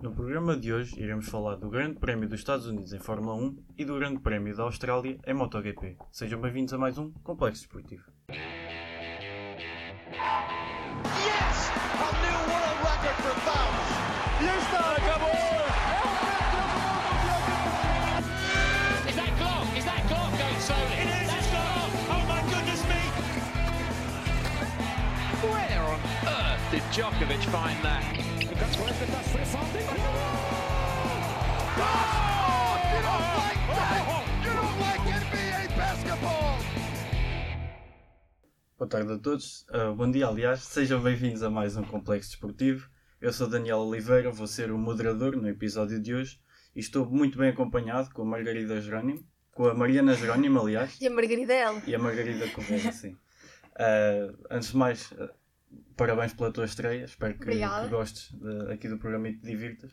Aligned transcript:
No 0.00 0.12
programa 0.12 0.56
de 0.56 0.72
hoje 0.72 0.94
iremos 1.00 1.28
falar 1.28 1.56
do 1.56 1.68
Grande 1.68 1.98
Prémio 1.98 2.28
dos 2.28 2.38
Estados 2.38 2.66
Unidos 2.66 2.92
em 2.92 3.00
Fórmula 3.00 3.34
1 3.34 3.56
e 3.78 3.84
do 3.84 3.98
Grande 3.98 4.20
Prémio 4.20 4.56
da 4.56 4.62
Austrália 4.62 5.18
em 5.26 5.34
MotoGP. 5.34 5.96
Sejam 6.12 6.40
bem-vindos 6.40 6.72
a 6.72 6.78
mais 6.78 6.98
um 6.98 7.10
Complexo 7.24 7.62
Desportivo. 7.62 8.04
Yes! 8.30 8.38
A 11.98 12.12
new 12.22 12.38
world 12.46 12.78
record 12.86 13.16
for 13.24 13.34
Fouts! 13.40 13.90
Ya 14.40 14.56
está, 14.56 14.92
acabou! 14.92 15.34
Is 19.08 19.16
that 19.16 19.32
Glock? 19.36 19.76
Is 19.76 19.84
that 19.84 20.06
Glock 20.06 20.30
going 20.38 20.60
slowly? 20.60 20.94
It 20.94 21.08
is! 21.08 21.28
It's 21.34 21.50
gone! 21.50 21.90
Oh 22.08 22.22
my 22.28 22.40
goodness 22.42 22.84
me! 22.86 23.02
Where 25.42 25.82
on 25.82 26.00
earth 26.28 26.70
did 26.70 26.82
Djokovic 26.92 27.42
find 27.50 27.82
that? 27.82 28.17
Boa 38.76 38.88
tarde 38.88 39.12
a 39.12 39.18
todos, 39.18 39.64
uh, 39.70 39.94
bom 39.94 40.10
dia 40.10 40.26
aliás, 40.26 40.60
sejam 40.60 41.00
bem-vindos 41.00 41.42
a 41.42 41.50
mais 41.50 41.76
um 41.76 41.84
Complexo 41.84 42.30
Desportivo. 42.30 42.88
Eu 43.20 43.32
sou 43.32 43.48
Daniel 43.48 43.78
Oliveira, 43.78 44.30
vou 44.30 44.46
ser 44.46 44.70
o 44.72 44.78
moderador 44.78 45.36
no 45.36 45.48
episódio 45.48 46.00
de 46.00 46.14
hoje. 46.14 46.40
E 46.74 46.80
estou 46.80 47.06
muito 47.06 47.38
bem 47.38 47.50
acompanhado 47.50 48.10
com 48.12 48.22
a 48.22 48.24
Margarida 48.24 48.80
Jerónimo, 48.80 49.24
com 49.52 49.68
a 49.68 49.74
Mariana 49.74 50.14
Jerónimo, 50.14 50.60
aliás, 50.60 51.00
E 51.00 51.06
a 51.06 51.10
Margarida 51.10 51.54
ela. 51.54 51.82
e 51.86 51.94
a 51.94 51.98
Margarida 51.98 52.48
Correia, 52.50 52.90
sim. 52.92 53.12
Uh, 53.12 54.36
antes 54.50 54.70
de 54.70 54.76
mais, 54.76 55.12
parabéns 55.96 56.32
pela 56.32 56.52
tua 56.52 56.64
estreia, 56.64 57.04
espero 57.04 57.34
que, 57.34 57.50
que 57.84 57.88
gostes 57.88 58.30
de- 58.32 58.72
aqui 58.72 58.88
do 58.88 58.98
programa 58.98 59.28
e 59.28 59.34
te 59.34 59.46
divirtas. 59.46 59.90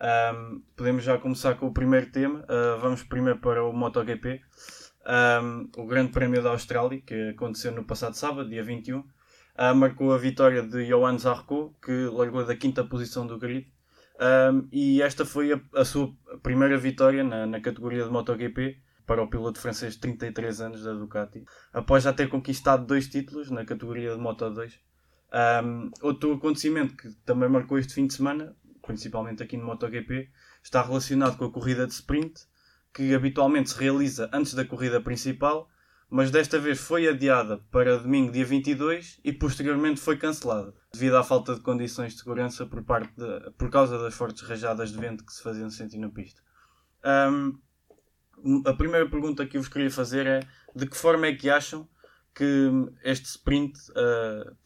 Um, 0.00 0.62
podemos 0.76 1.04
já 1.04 1.18
começar 1.18 1.54
com 1.56 1.66
o 1.66 1.72
primeiro 1.74 2.10
tema. 2.10 2.40
Uh, 2.40 2.80
vamos 2.80 3.02
primeiro 3.02 3.38
para 3.38 3.62
o 3.64 3.72
MotoGP. 3.72 4.40
Um, 5.06 5.70
o 5.76 5.86
Grande 5.86 6.12
Prémio 6.12 6.42
da 6.42 6.50
Austrália, 6.50 7.00
que 7.00 7.30
aconteceu 7.30 7.72
no 7.72 7.84
passado 7.84 8.14
sábado, 8.14 8.48
dia 8.48 8.62
21, 8.62 9.00
uh, 9.00 9.04
marcou 9.74 10.12
a 10.14 10.18
vitória 10.18 10.62
de 10.62 10.86
Johan 10.86 11.18
Zarco, 11.18 11.74
que 11.84 11.92
largou 12.06 12.44
da 12.46 12.56
quinta 12.56 12.82
posição 12.84 13.26
do 13.26 13.38
grid. 13.38 13.70
Um, 14.20 14.68
e 14.72 15.00
esta 15.02 15.24
foi 15.24 15.52
a, 15.52 15.60
a 15.74 15.84
sua 15.84 16.10
primeira 16.42 16.76
vitória 16.76 17.24
na, 17.24 17.46
na 17.46 17.60
categoria 17.60 18.04
de 18.04 18.10
MotoGP 18.10 18.78
para 19.06 19.22
o 19.22 19.28
piloto 19.28 19.58
francês 19.58 19.94
de 19.94 20.00
33 20.00 20.60
anos 20.60 20.84
da 20.84 20.92
Ducati, 20.92 21.44
após 21.72 22.04
já 22.04 22.12
ter 22.12 22.28
conquistado 22.28 22.86
dois 22.86 23.08
títulos 23.08 23.50
na 23.50 23.64
categoria 23.64 24.14
de 24.14 24.20
Moto2. 24.20 24.74
Um, 25.32 25.90
outro 26.02 26.32
acontecimento 26.34 26.96
que 26.96 27.08
também 27.24 27.48
marcou 27.48 27.78
este 27.78 27.94
fim 27.94 28.06
de 28.06 28.14
semana, 28.14 28.56
principalmente 28.84 29.42
aqui 29.42 29.56
no 29.56 29.64
MotoGP, 29.66 30.28
está 30.62 30.82
relacionado 30.82 31.36
com 31.36 31.44
a 31.44 31.52
corrida 31.52 31.86
de 31.86 31.92
sprint, 31.92 32.40
que 32.92 33.14
habitualmente 33.14 33.70
se 33.70 33.78
realiza 33.78 34.28
antes 34.32 34.54
da 34.54 34.64
corrida 34.64 35.00
principal, 35.00 35.68
mas 36.08 36.32
desta 36.32 36.58
vez 36.58 36.80
foi 36.80 37.06
adiada 37.06 37.58
para 37.70 37.96
domingo, 37.98 38.32
dia 38.32 38.44
22, 38.44 39.20
e 39.22 39.32
posteriormente 39.32 40.00
foi 40.00 40.16
cancelada, 40.16 40.74
devido 40.92 41.16
à 41.16 41.22
falta 41.22 41.54
de 41.54 41.60
condições 41.60 42.14
de 42.14 42.18
segurança 42.18 42.66
por, 42.66 42.82
parte 42.82 43.12
de- 43.16 43.50
por 43.52 43.70
causa 43.70 43.96
das 43.96 44.12
fortes 44.14 44.42
rajadas 44.42 44.90
de 44.90 44.98
vento 44.98 45.24
que 45.24 45.32
se 45.32 45.40
faziam 45.40 45.70
sentir 45.70 45.98
na 45.98 46.08
pista. 46.10 46.42
Um, 47.04 47.56
a 48.66 48.72
primeira 48.72 49.08
pergunta 49.08 49.46
que 49.46 49.56
eu 49.56 49.62
vos 49.62 49.68
queria 49.68 49.90
fazer 49.90 50.26
é 50.26 50.40
de 50.74 50.86
que 50.86 50.96
forma 50.96 51.26
é 51.26 51.34
que 51.34 51.48
acham 51.48 51.88
que 52.34 52.70
este 53.04 53.26
sprint 53.26 53.78
uh, 53.90 54.56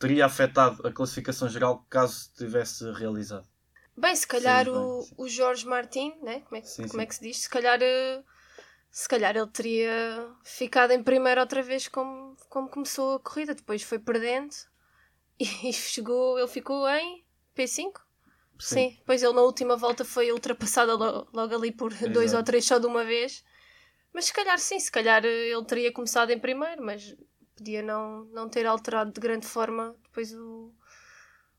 teria 0.00 0.26
afetado 0.26 0.86
a 0.86 0.92
classificação 0.92 1.48
geral 1.48 1.86
caso 1.88 2.14
se 2.24 2.34
tivesse 2.34 2.90
realizado? 2.92 3.48
Bem, 3.96 4.14
se 4.16 4.26
calhar 4.26 4.66
Sim, 4.66 4.68
o, 4.68 5.08
bem, 5.08 5.16
o 5.16 5.28
Jorge 5.28 5.66
Martin, 5.66 6.14
né? 6.22 6.40
como, 6.42 6.56
é, 6.56 6.60
que- 6.62 6.68
Sim, 6.68 6.88
como 6.88 7.02
sim. 7.02 7.02
é 7.02 7.06
que 7.06 7.14
se 7.14 7.22
diz? 7.22 7.38
Se 7.38 7.48
calhar, 7.50 7.78
eh, 7.82 8.22
se 8.90 9.08
calhar 9.08 9.36
ele 9.36 9.46
teria 9.48 10.34
ficado 10.44 10.92
em 10.92 11.02
primeiro 11.02 11.40
outra 11.40 11.62
vez 11.62 11.88
como, 11.88 12.36
como 12.48 12.68
começou 12.70 13.16
a 13.16 13.20
corrida. 13.20 13.54
Depois 13.54 13.82
foi 13.82 13.98
perdendo 13.98 14.54
e 15.40 15.72
chegou, 15.72 16.38
ele 16.38 16.48
ficou 16.48 16.88
em 16.88 17.24
P5? 17.54 18.02
Sim. 18.58 18.96
Depois 19.00 19.22
ele 19.22 19.34
na 19.34 19.42
última 19.42 19.76
volta 19.76 20.04
foi 20.04 20.32
ultrapassado 20.32 20.96
lo- 20.96 21.28
logo, 21.32 21.54
ali 21.54 21.72
por 21.72 21.92
dois 22.08 22.34
ou 22.34 22.42
três 22.44 22.64
só 22.66 22.78
de 22.78 22.86
uma 22.86 23.04
vez. 23.04 23.44
Mas 24.12 24.26
se 24.26 24.32
calhar 24.32 24.58
sim, 24.58 24.78
se 24.80 24.92
calhar 24.92 25.24
eh, 25.24 25.50
ele 25.50 25.64
teria 25.66 25.92
começado 25.92 26.30
em 26.30 26.38
primeiro, 26.38 26.84
mas 26.84 27.16
podia 27.60 27.82
não, 27.82 28.24
não 28.26 28.48
ter 28.48 28.66
alterado 28.66 29.12
de 29.12 29.20
grande 29.20 29.46
forma 29.46 29.94
depois 30.04 30.32
o, 30.32 30.72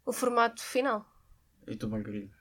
o 0.04 0.12
formato 0.12 0.62
final. 0.62 1.06
E 1.68 1.76
tu, 1.76 1.88
Margarida? 1.88 2.34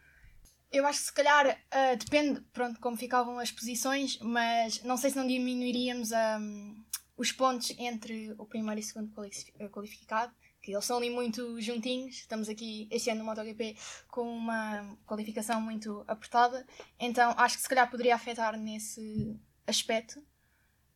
Eu 0.72 0.86
acho 0.86 1.00
que 1.00 1.04
se 1.06 1.12
calhar 1.12 1.60
ah, 1.70 1.94
depende, 1.94 2.40
pronto, 2.52 2.80
como 2.80 2.96
ficavam 2.96 3.38
as 3.38 3.52
posições, 3.52 4.18
mas 4.20 4.82
não 4.82 4.96
sei 4.96 5.10
se 5.10 5.16
não 5.16 5.26
diminuiríamos 5.26 6.10
ahm, 6.12 6.74
os 7.18 7.32
pontos 7.32 7.74
entre 7.78 8.34
o 8.38 8.46
primeiro 8.46 8.80
e 8.80 8.82
o 8.82 8.86
segundo 8.86 9.12
eh, 9.58 9.68
qualificado, 9.68 10.32
que 10.62 10.72
eles 10.72 10.84
são 10.84 10.96
ali 10.96 11.10
muito 11.10 11.60
juntinhos. 11.60 12.16
Estamos 12.16 12.48
aqui 12.48 12.88
este 12.90 13.10
ano 13.10 13.20
no 13.20 13.26
MotoGP 13.26 13.76
com 14.08 14.22
uma 14.22 14.96
qualificação 15.04 15.60
muito 15.60 16.02
apertada, 16.08 16.66
então 16.98 17.34
acho 17.36 17.56
que 17.56 17.62
se 17.62 17.68
calhar 17.68 17.90
poderia 17.90 18.14
afetar 18.14 18.56
nesse 18.56 19.38
aspecto, 19.66 20.22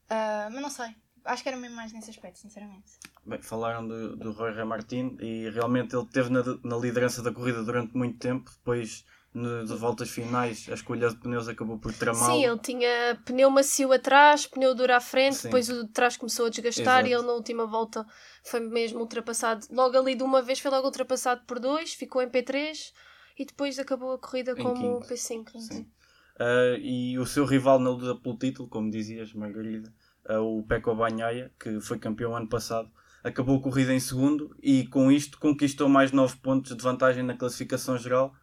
Ah, 0.08 0.48
mas 0.52 0.62
não 0.62 0.70
sei. 0.70 0.94
Acho 1.24 1.42
que 1.42 1.48
era 1.48 1.58
mesmo 1.58 1.76
mais 1.76 1.92
nesse 1.92 2.10
aspecto, 2.10 2.38
sinceramente. 2.38 2.92
Bem, 3.24 3.40
falaram 3.40 3.86
do, 3.86 4.16
do 4.16 4.32
Roy 4.32 4.52
Martin 4.64 5.16
e 5.20 5.48
realmente 5.50 5.94
ele 5.96 6.04
esteve 6.04 6.30
na, 6.30 6.42
na 6.62 6.76
liderança 6.76 7.22
da 7.22 7.32
corrida 7.32 7.62
durante 7.62 7.96
muito 7.96 8.18
tempo. 8.18 8.50
Depois, 8.50 9.04
nas 9.32 9.70
voltas 9.70 10.10
finais, 10.10 10.68
a 10.68 10.74
escolha 10.74 11.08
de 11.08 11.16
pneus 11.16 11.48
acabou 11.48 11.78
por 11.78 11.92
tramá-lo. 11.94 12.34
Sim, 12.34 12.44
ele 12.44 12.58
tinha 12.58 13.18
pneu 13.24 13.50
macio 13.50 13.92
atrás, 13.92 14.46
pneu 14.46 14.74
duro 14.74 14.94
à 14.94 15.00
frente, 15.00 15.36
Sim. 15.36 15.42
depois 15.48 15.68
o 15.70 15.84
de 15.84 15.92
trás 15.92 16.16
começou 16.16 16.46
a 16.46 16.50
desgastar 16.50 17.00
Exato. 17.00 17.08
e 17.08 17.12
ele 17.14 17.22
na 17.26 17.32
última 17.32 17.66
volta 17.66 18.06
foi 18.44 18.60
mesmo 18.60 19.00
ultrapassado. 19.00 19.66
Logo 19.70 19.96
ali 19.98 20.14
de 20.14 20.22
uma 20.22 20.42
vez 20.42 20.60
foi 20.60 20.70
logo 20.70 20.86
ultrapassado 20.86 21.42
por 21.46 21.58
dois, 21.58 21.94
ficou 21.94 22.22
em 22.22 22.28
P3 22.28 22.92
e 23.38 23.44
depois 23.44 23.78
acabou 23.78 24.12
a 24.12 24.18
corrida 24.18 24.52
Em 24.52 24.62
como 24.62 25.00
quinto. 25.00 25.12
P5. 25.12 25.58
Sim. 25.58 25.90
Ah, 26.38 26.76
e 26.78 27.18
o 27.18 27.26
seu 27.26 27.44
rival 27.44 27.78
na 27.78 27.90
luta 27.90 28.20
pelo 28.20 28.36
título, 28.36 28.68
como 28.68 28.90
dizias, 28.90 29.32
Margarida, 29.32 29.92
o 30.30 30.62
Pecco 30.62 30.94
Bagnaia, 30.94 31.52
que 31.58 31.80
foi 31.80 31.98
campeão 31.98 32.34
ano 32.34 32.48
passado, 32.48 32.90
acabou 33.22 33.58
a 33.58 33.62
corrida 33.62 33.92
em 33.92 34.00
segundo 34.00 34.54
e 34.62 34.86
com 34.86 35.10
isto 35.10 35.38
conquistou 35.38 35.88
mais 35.88 36.12
9 36.12 36.36
pontos 36.36 36.76
de 36.76 36.82
vantagem 36.82 37.22
na 37.22 37.36
classificação 37.36 37.96
geral. 37.96 38.34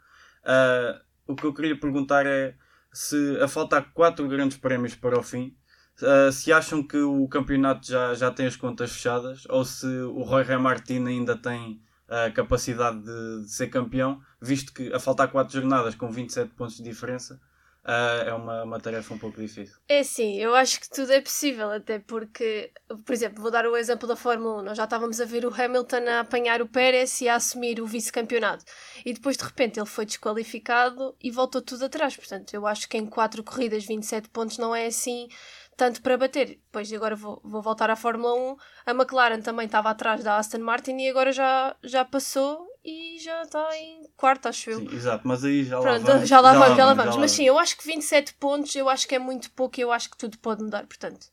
Ah, 0.43 1.01
o 1.27 1.35
que 1.35 1.45
eu 1.45 1.53
queria 1.53 1.79
perguntar 1.79 2.25
é 2.25 2.55
se 2.91 3.37
a 3.41 3.47
faltar 3.47 3.93
4 3.93 4.27
grandes 4.27 4.57
prémios 4.57 4.95
para 4.95 5.19
o 5.19 5.23
fim, 5.23 5.55
ah, 6.01 6.31
se 6.31 6.51
acham 6.51 6.81
que 6.85 6.97
o 6.97 7.27
campeonato 7.27 7.87
já, 7.87 8.13
já 8.15 8.31
tem 8.31 8.47
as 8.47 8.55
contas 8.55 8.91
fechadas 8.91 9.43
ou 9.49 9.63
se 9.63 9.85
o 9.85 10.23
Roy 10.23 10.43
Martin 10.57 11.05
ainda 11.05 11.37
tem 11.37 11.81
a 12.07 12.29
capacidade 12.31 12.99
de, 12.99 13.43
de 13.43 13.51
ser 13.51 13.67
campeão, 13.67 14.19
visto 14.41 14.73
que 14.73 14.91
a 14.91 14.99
faltar 14.99 15.31
4 15.31 15.53
jornadas 15.53 15.95
com 15.95 16.11
27 16.11 16.53
pontos 16.55 16.77
de 16.77 16.83
diferença 16.83 17.39
ah, 17.83 18.23
é 18.27 18.33
uma, 18.33 18.63
uma 18.63 18.79
tarefa 18.79 19.13
um 19.13 19.17
pouco 19.17 19.41
difícil. 19.41 19.75
É 19.87 20.03
sim, 20.03 20.37
eu 20.37 20.53
acho 20.53 20.79
que 20.79 20.89
tudo 20.89 21.11
é 21.11 21.19
possível, 21.19 21.71
até 21.71 21.97
porque, 21.97 22.71
por 23.05 23.11
exemplo, 23.11 23.41
vou 23.41 23.51
dar 23.51 23.65
o 23.65 23.75
exemplo 23.75 24.07
da 24.07 24.15
Fórmula 24.15 24.61
1. 24.61 24.65
Nós 24.65 24.77
já 24.77 24.83
estávamos 24.83 25.19
a 25.19 25.25
ver 25.25 25.45
o 25.45 25.53
Hamilton 25.53 26.07
a 26.07 26.19
apanhar 26.19 26.61
o 26.61 26.67
Pérez 26.67 27.19
e 27.21 27.29
a 27.29 27.35
assumir 27.35 27.81
o 27.81 27.87
vice-campeonato. 27.87 28.63
E 29.03 29.13
depois, 29.13 29.35
de 29.35 29.43
repente, 29.43 29.79
ele 29.79 29.87
foi 29.87 30.05
desqualificado 30.05 31.15
e 31.21 31.31
voltou 31.31 31.61
tudo 31.61 31.85
atrás. 31.85 32.15
Portanto, 32.15 32.53
eu 32.53 32.67
acho 32.67 32.87
que 32.87 32.97
em 32.97 33.05
4 33.05 33.43
corridas, 33.43 33.85
27 33.85 34.29
pontos 34.29 34.57
não 34.59 34.75
é 34.75 34.85
assim 34.85 35.27
tanto 35.75 36.03
para 36.03 36.17
bater. 36.17 36.49
Depois, 36.49 36.93
agora 36.93 37.15
vou, 37.15 37.41
vou 37.43 37.61
voltar 37.63 37.89
à 37.89 37.95
Fórmula 37.95 38.35
1. 38.35 38.57
A 38.85 38.91
McLaren 38.91 39.41
também 39.41 39.65
estava 39.65 39.89
atrás 39.89 40.23
da 40.23 40.37
Aston 40.37 40.59
Martin 40.59 40.97
e 40.97 41.09
agora 41.09 41.31
já, 41.31 41.75
já 41.83 42.05
passou 42.05 42.70
e 42.83 43.19
já 43.19 43.43
está 43.43 43.77
em 43.77 44.03
quarto, 44.17 44.47
acho 44.47 44.69
eu. 44.69 44.79
Sim, 44.79 44.95
exato, 44.95 45.27
mas 45.27 45.43
aí 45.43 45.63
já 45.63 45.77
lá 45.79 45.81
Pronto, 45.83 46.05
vamos. 46.05 46.29
já 46.29 46.39
lá 46.39 46.53
vamos, 46.53 46.77
já 46.77 46.85
lá 46.85 46.93
vamos. 46.93 47.15
lá 47.15 47.21
Mas 47.21 47.31
sim, 47.31 47.43
eu 47.43 47.59
acho 47.59 47.77
que 47.77 47.85
27 47.85 48.33
pontos, 48.35 48.75
eu 48.75 48.89
acho 48.89 49.07
que 49.07 49.15
é 49.15 49.19
muito 49.19 49.51
pouco 49.51 49.79
e 49.79 49.83
eu 49.83 49.91
acho 49.91 50.09
que 50.09 50.17
tudo 50.17 50.37
pode 50.39 50.63
mudar, 50.63 50.85
portanto. 50.87 51.27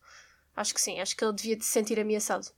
Acho 0.55 0.75
que 0.75 0.81
sim, 0.81 1.00
acho 1.00 1.17
que 1.17 1.25
ele 1.25 1.33
devia 1.33 1.56
se 1.61 1.67
sentir 1.67 1.99
ameaçado. 1.99 2.49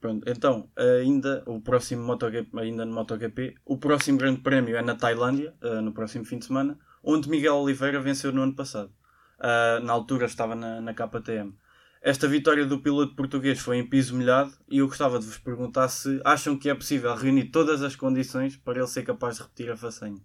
Pronto, 0.00 0.26
então, 0.26 0.70
ainda 0.76 1.42
o 1.46 1.60
próximo 1.60 2.02
MotoGP, 2.02 2.58
ainda 2.58 2.86
no 2.86 2.94
MotoGP, 2.94 3.56
o 3.66 3.76
próximo 3.76 4.16
grande 4.16 4.40
prémio 4.40 4.74
é 4.74 4.80
na 4.82 4.94
Tailândia, 4.94 5.54
ah, 5.60 5.82
no 5.82 5.92
próximo 5.92 6.24
fim 6.24 6.38
de 6.38 6.46
semana, 6.46 6.78
onde 7.04 7.28
Miguel 7.28 7.56
Oliveira 7.56 8.00
venceu 8.00 8.32
no 8.32 8.42
ano 8.42 8.56
passado. 8.56 8.90
Ah, 9.38 9.78
na 9.82 9.92
altura 9.92 10.24
estava 10.24 10.54
na, 10.54 10.80
na 10.80 10.94
KTM. 10.94 11.54
Esta 12.02 12.26
vitória 12.26 12.64
do 12.64 12.80
piloto 12.80 13.14
português 13.14 13.58
foi 13.58 13.76
em 13.76 13.88
piso 13.88 14.16
molhado 14.16 14.52
e 14.68 14.78
eu 14.78 14.86
gostava 14.86 15.18
de 15.18 15.26
vos 15.26 15.38
perguntar 15.38 15.88
se 15.88 16.20
acham 16.24 16.58
que 16.58 16.70
é 16.70 16.74
possível 16.74 17.14
reunir 17.14 17.50
todas 17.50 17.82
as 17.82 17.94
condições 17.94 18.56
para 18.56 18.78
ele 18.78 18.86
ser 18.88 19.02
capaz 19.02 19.36
de 19.36 19.42
repetir 19.42 19.70
a 19.70 19.76
façanha. 19.76 20.20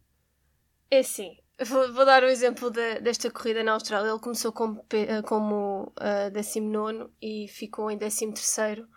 É 0.89 1.03
sim. 1.03 1.37
Vou, 1.65 1.91
vou 1.93 2.05
dar 2.05 2.23
o 2.23 2.27
exemplo 2.27 2.69
de- 2.69 2.99
desta 3.01 3.29
corrida 3.31 3.63
na 3.63 3.73
Austrália. 3.73 4.09
Ele 4.09 4.19
começou 4.19 4.51
como, 4.51 4.85
eh, 4.91 5.21
como 5.23 5.91
ah, 5.97 6.29
19 6.29 7.09
e 7.21 7.47
ficou 7.47 7.89
em 7.91 7.97
13 7.97 8.87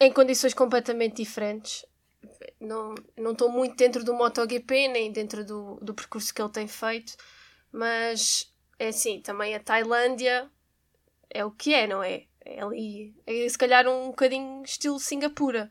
em 0.00 0.12
condições 0.12 0.54
completamente 0.54 1.16
diferentes. 1.16 1.84
não 2.60 2.94
não 3.16 3.32
estou 3.32 3.50
muito 3.50 3.76
dentro 3.76 4.04
do 4.04 4.14
MotoGP, 4.14 4.88
nem 4.88 5.12
dentro 5.12 5.44
do, 5.44 5.76
do 5.82 5.94
percurso 5.94 6.34
que 6.34 6.42
ele 6.42 6.50
tem 6.52 6.68
feito, 6.68 7.16
mas 7.72 8.52
é 8.78 8.88
assim, 8.88 9.20
também 9.20 9.54
a 9.54 9.60
Tailândia 9.60 10.50
é 11.30 11.44
o 11.44 11.50
que 11.50 11.74
é, 11.74 11.86
não 11.86 12.02
é? 12.02 12.24
É 12.44 12.62
ali, 12.62 13.14
é 13.26 13.48
se 13.48 13.58
calhar 13.58 13.86
um 13.88 14.08
bocadinho 14.08 14.62
estilo 14.62 15.00
Singapura. 15.00 15.70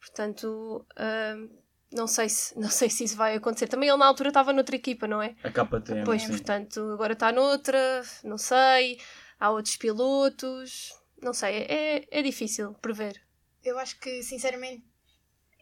Portanto, 0.00 0.86
hum, 0.98 1.50
não, 1.92 2.06
sei 2.06 2.28
se, 2.28 2.58
não 2.58 2.70
sei 2.70 2.88
se 2.88 3.04
isso 3.04 3.16
vai 3.16 3.34
acontecer. 3.34 3.68
Também 3.68 3.88
ele 3.88 3.98
na 3.98 4.06
altura 4.06 4.28
estava 4.28 4.52
noutra 4.52 4.76
equipa, 4.76 5.06
não 5.06 5.20
é? 5.20 5.34
A 5.42 5.50
KTM, 5.50 6.04
Pois, 6.04 6.22
sim. 6.22 6.28
portanto, 6.28 6.80
agora 6.92 7.12
está 7.12 7.32
noutra, 7.32 8.02
não 8.24 8.38
sei. 8.38 8.98
Há 9.38 9.50
outros 9.50 9.76
pilotos, 9.76 10.92
não 11.20 11.34
sei, 11.34 11.66
é, 11.68 12.06
é 12.10 12.22
difícil 12.22 12.72
prever. 12.74 13.20
Eu 13.62 13.78
acho 13.78 13.98
que, 14.00 14.22
sinceramente, 14.22 14.84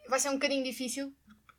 vai 0.09 0.21
ser 0.21 0.29
um 0.29 0.35
bocadinho 0.35 0.63
difícil. 0.63 1.13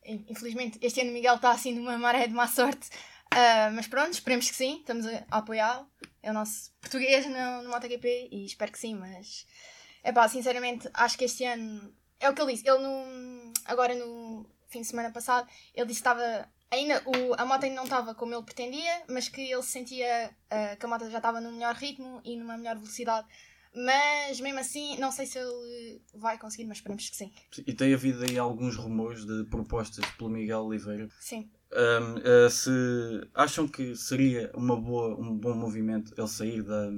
Infelizmente, 0.06 0.78
este 0.82 1.02
ano 1.02 1.12
Miguel 1.12 1.36
está 1.36 1.52
assim 1.52 1.74
numa 1.74 1.98
maré 1.98 2.28
de 2.28 2.34
má 2.34 2.48
sorte. 2.48 2.90
Ah, 3.32 3.70
mas 3.74 3.88
pronto, 3.88 4.14
esperemos 4.14 4.50
que 4.50 4.56
sim, 4.56 4.78
estamos 4.80 5.06
a 5.08 5.26
apoiá-lo. 5.32 5.88
É 6.26 6.32
o 6.32 6.34
nosso 6.34 6.72
português 6.82 7.24
no, 7.28 7.62
no 7.62 7.70
MotoGP 7.70 8.30
e 8.32 8.46
espero 8.48 8.72
que 8.72 8.80
sim, 8.80 8.96
mas 8.96 9.46
é 10.04 10.12
pá, 10.12 10.28
sinceramente, 10.28 10.90
acho 10.92 11.16
que 11.20 11.26
este 11.26 11.46
ano 11.46 11.94
é 12.20 12.28
o 12.28 12.34
que 12.34 12.42
ele 12.42 12.54
disse. 12.54 12.68
Ele 12.68 12.80
no, 12.80 13.54
agora 13.66 13.94
no 13.94 14.50
fim 14.68 14.82
de 14.82 14.88
semana 14.88 15.12
passado, 15.12 15.48
ele 15.76 15.86
disse 15.86 16.02
que 16.02 16.10
estava. 16.10 16.50
Ainda 16.72 17.00
o, 17.06 17.36
a 17.40 17.46
moto 17.46 17.66
ainda 17.66 17.76
não 17.76 17.84
estava 17.84 18.16
como 18.16 18.34
ele 18.34 18.42
pretendia, 18.42 19.04
mas 19.08 19.30
que 19.30 19.40
ele 19.40 19.62
se 19.62 19.70
sentia 19.70 20.36
ah, 20.50 20.76
que 20.76 20.84
a 20.84 20.90
moto 20.90 21.08
já 21.12 21.18
estava 21.18 21.40
num 21.40 21.52
melhor 21.52 21.76
ritmo 21.76 22.22
e 22.26 22.36
numa 22.36 22.58
melhor 22.58 22.76
velocidade. 22.76 23.28
Mas 23.76 24.40
mesmo 24.40 24.60
assim, 24.60 24.98
não 24.98 25.12
sei 25.12 25.28
se 25.28 25.38
ele 25.38 26.02
vai 26.16 26.40
conseguir, 26.40 26.66
mas 26.66 26.78
esperemos 26.78 27.08
que 27.08 27.16
sim. 27.16 27.32
E 27.68 27.74
tem 27.74 27.94
havido 27.94 28.24
aí 28.24 28.36
alguns 28.38 28.78
rumores 28.78 29.26
de 29.26 29.44
propostas 29.46 30.04
pelo 30.18 30.32
Miguel 30.32 30.62
Oliveira. 30.64 31.08
Sim. 31.20 31.52
Um, 31.76 32.46
uh, 32.46 32.50
se 32.50 32.72
acham 33.34 33.68
que 33.68 33.96
seria 33.96 34.50
uma 34.56 34.80
boa, 34.80 35.20
um 35.20 35.38
bom 35.38 35.54
movimento 35.54 36.14
ele 36.18 36.28
sair 36.28 36.64
da, 36.64 36.90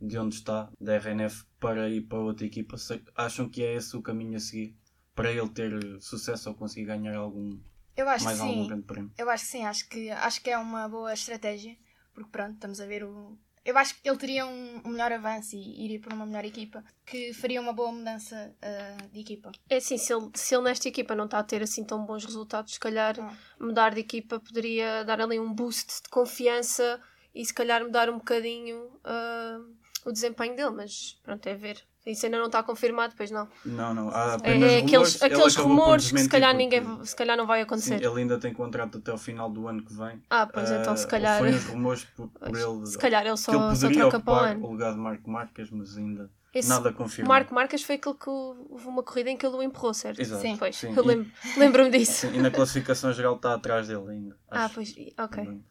de 0.00 0.18
onde 0.18 0.34
está, 0.34 0.70
da 0.78 0.96
RNF, 0.96 1.44
para 1.58 1.88
ir 1.88 2.02
para 2.02 2.18
outra 2.18 2.44
equipa, 2.44 2.76
se, 2.76 3.02
acham 3.16 3.48
que 3.48 3.62
é 3.62 3.74
esse 3.74 3.96
o 3.96 4.02
caminho 4.02 4.36
a 4.36 4.40
seguir 4.40 4.76
para 5.14 5.32
ele 5.32 5.48
ter 5.48 5.72
sucesso 6.00 6.50
ou 6.50 6.54
conseguir 6.54 6.86
ganhar 6.86 7.16
algum, 7.16 7.58
Eu 7.96 8.08
acho 8.08 8.24
mais 8.24 8.38
que 8.38 8.44
algum 8.44 8.62
sim. 8.62 8.68
grande 8.68 8.84
prémio? 8.84 9.12
Eu 9.18 9.30
acho 9.30 9.44
que 9.44 9.50
sim, 9.50 9.64
acho 9.64 9.88
que, 9.88 10.10
acho 10.10 10.42
que 10.42 10.50
é 10.50 10.58
uma 10.58 10.88
boa 10.88 11.12
estratégia, 11.12 11.76
porque 12.14 12.30
pronto, 12.30 12.54
estamos 12.54 12.80
a 12.80 12.86
ver 12.86 13.04
o. 13.04 13.36
Eu 13.68 13.76
acho 13.76 14.00
que 14.00 14.08
ele 14.08 14.16
teria 14.16 14.46
um, 14.46 14.80
um 14.82 14.88
melhor 14.92 15.12
avanço 15.12 15.54
e 15.54 15.84
iria 15.84 16.00
para 16.00 16.14
uma 16.14 16.24
melhor 16.24 16.42
equipa, 16.42 16.82
que 17.04 17.34
faria 17.34 17.60
uma 17.60 17.74
boa 17.74 17.92
mudança 17.92 18.56
ah, 18.62 18.96
de 19.12 19.20
equipa. 19.20 19.52
É 19.68 19.76
assim, 19.76 19.98
se 19.98 20.10
ele, 20.10 20.30
se 20.32 20.54
ele 20.54 20.64
nesta 20.64 20.88
equipa 20.88 21.14
não 21.14 21.26
está 21.26 21.38
a 21.38 21.44
ter 21.44 21.62
assim 21.62 21.84
tão 21.84 22.02
bons 22.06 22.24
resultados, 22.24 22.72
se 22.72 22.80
calhar 22.80 23.18
Não. 23.18 23.36
mudar 23.60 23.92
de 23.92 24.00
equipa 24.00 24.40
poderia 24.40 25.04
dar 25.04 25.20
ali 25.20 25.38
um 25.38 25.52
boost 25.52 26.02
de 26.02 26.08
confiança 26.08 26.98
e 27.34 27.44
se 27.44 27.52
calhar 27.52 27.84
mudar 27.84 28.08
um 28.08 28.16
bocadinho 28.16 28.90
ah, 29.04 29.60
o 30.06 30.12
desempenho 30.12 30.56
dele, 30.56 30.70
mas 30.70 31.20
pronto, 31.22 31.46
é 31.46 31.54
ver. 31.54 31.86
Isso 32.10 32.24
ainda 32.26 32.38
não 32.38 32.46
está 32.46 32.62
confirmado, 32.62 33.14
pois 33.16 33.30
não. 33.30 33.46
Não, 33.64 33.92
não. 33.94 34.08
Há 34.10 34.32
É, 34.32 34.34
apenas 34.36 34.72
é 34.72 34.78
rumores. 34.80 34.84
aqueles, 34.84 35.22
Ele 35.22 35.34
aqueles 35.34 35.56
rumores 35.56 36.10
que 36.10 36.18
se 36.18 36.28
calhar, 36.28 36.54
ninguém, 36.54 37.04
se 37.04 37.14
calhar 37.14 37.36
não 37.36 37.46
vai 37.46 37.58
Sim, 37.60 37.64
acontecer. 37.64 37.94
ele 38.02 38.20
ainda 38.22 38.38
tem 38.38 38.52
contrato 38.54 38.98
até 38.98 39.10
ao 39.10 39.18
final 39.18 39.50
do 39.50 39.68
ano 39.68 39.84
que 39.84 39.92
vem. 39.94 40.22
Ah, 40.30 40.46
pois 40.46 40.70
então 40.70 40.96
se 40.96 41.04
Ah, 41.04 41.08
calhar. 41.08 41.38
Foi 41.38 41.50
uns 41.50 41.64
rumores 41.68 42.04
por, 42.04 42.28
por 42.28 42.48
ele. 42.56 42.86
se 42.86 42.96
calhar 42.98 43.22
ele 43.26 43.32
que 43.34 43.40
só, 43.40 43.52
ele 43.68 43.76
só 43.76 43.90
troca 43.90 44.20
para 44.20 44.32
o 44.32 44.36
ano. 44.36 44.66
o 44.66 44.70
lugar 44.72 44.92
de 44.92 44.98
Marco 44.98 45.30
Marques, 45.30 45.70
mas 45.70 45.96
ainda 45.98 46.30
Esse 46.54 46.68
nada 46.68 46.90
confirmado. 46.92 47.28
Marco 47.34 47.54
Marques 47.54 47.82
foi 47.82 47.96
aquele 47.96 48.14
que 48.14 48.30
houve 48.30 48.86
uma 48.86 49.02
corrida 49.02 49.28
em 49.30 49.36
que 49.36 49.44
ele 49.46 49.56
o 49.56 49.62
empurrou, 49.62 49.92
certo? 49.92 50.18
Exato. 50.20 50.40
Sim. 50.40 50.56
Pois, 50.56 50.76
Sim, 50.76 50.94
eu 50.96 51.04
lembro- 51.04 51.30
lembro-me 51.58 51.90
disso. 51.90 52.26
Sim, 52.26 52.34
e 52.34 52.38
na 52.40 52.50
classificação 52.50 53.12
geral 53.12 53.36
está 53.36 53.52
atrás 53.54 53.86
dele 53.88 54.10
ainda. 54.10 54.36
Ah, 54.50 54.64
acho. 54.64 54.74
pois, 54.74 54.88
ok. 55.18 55.44
Também. 55.44 55.64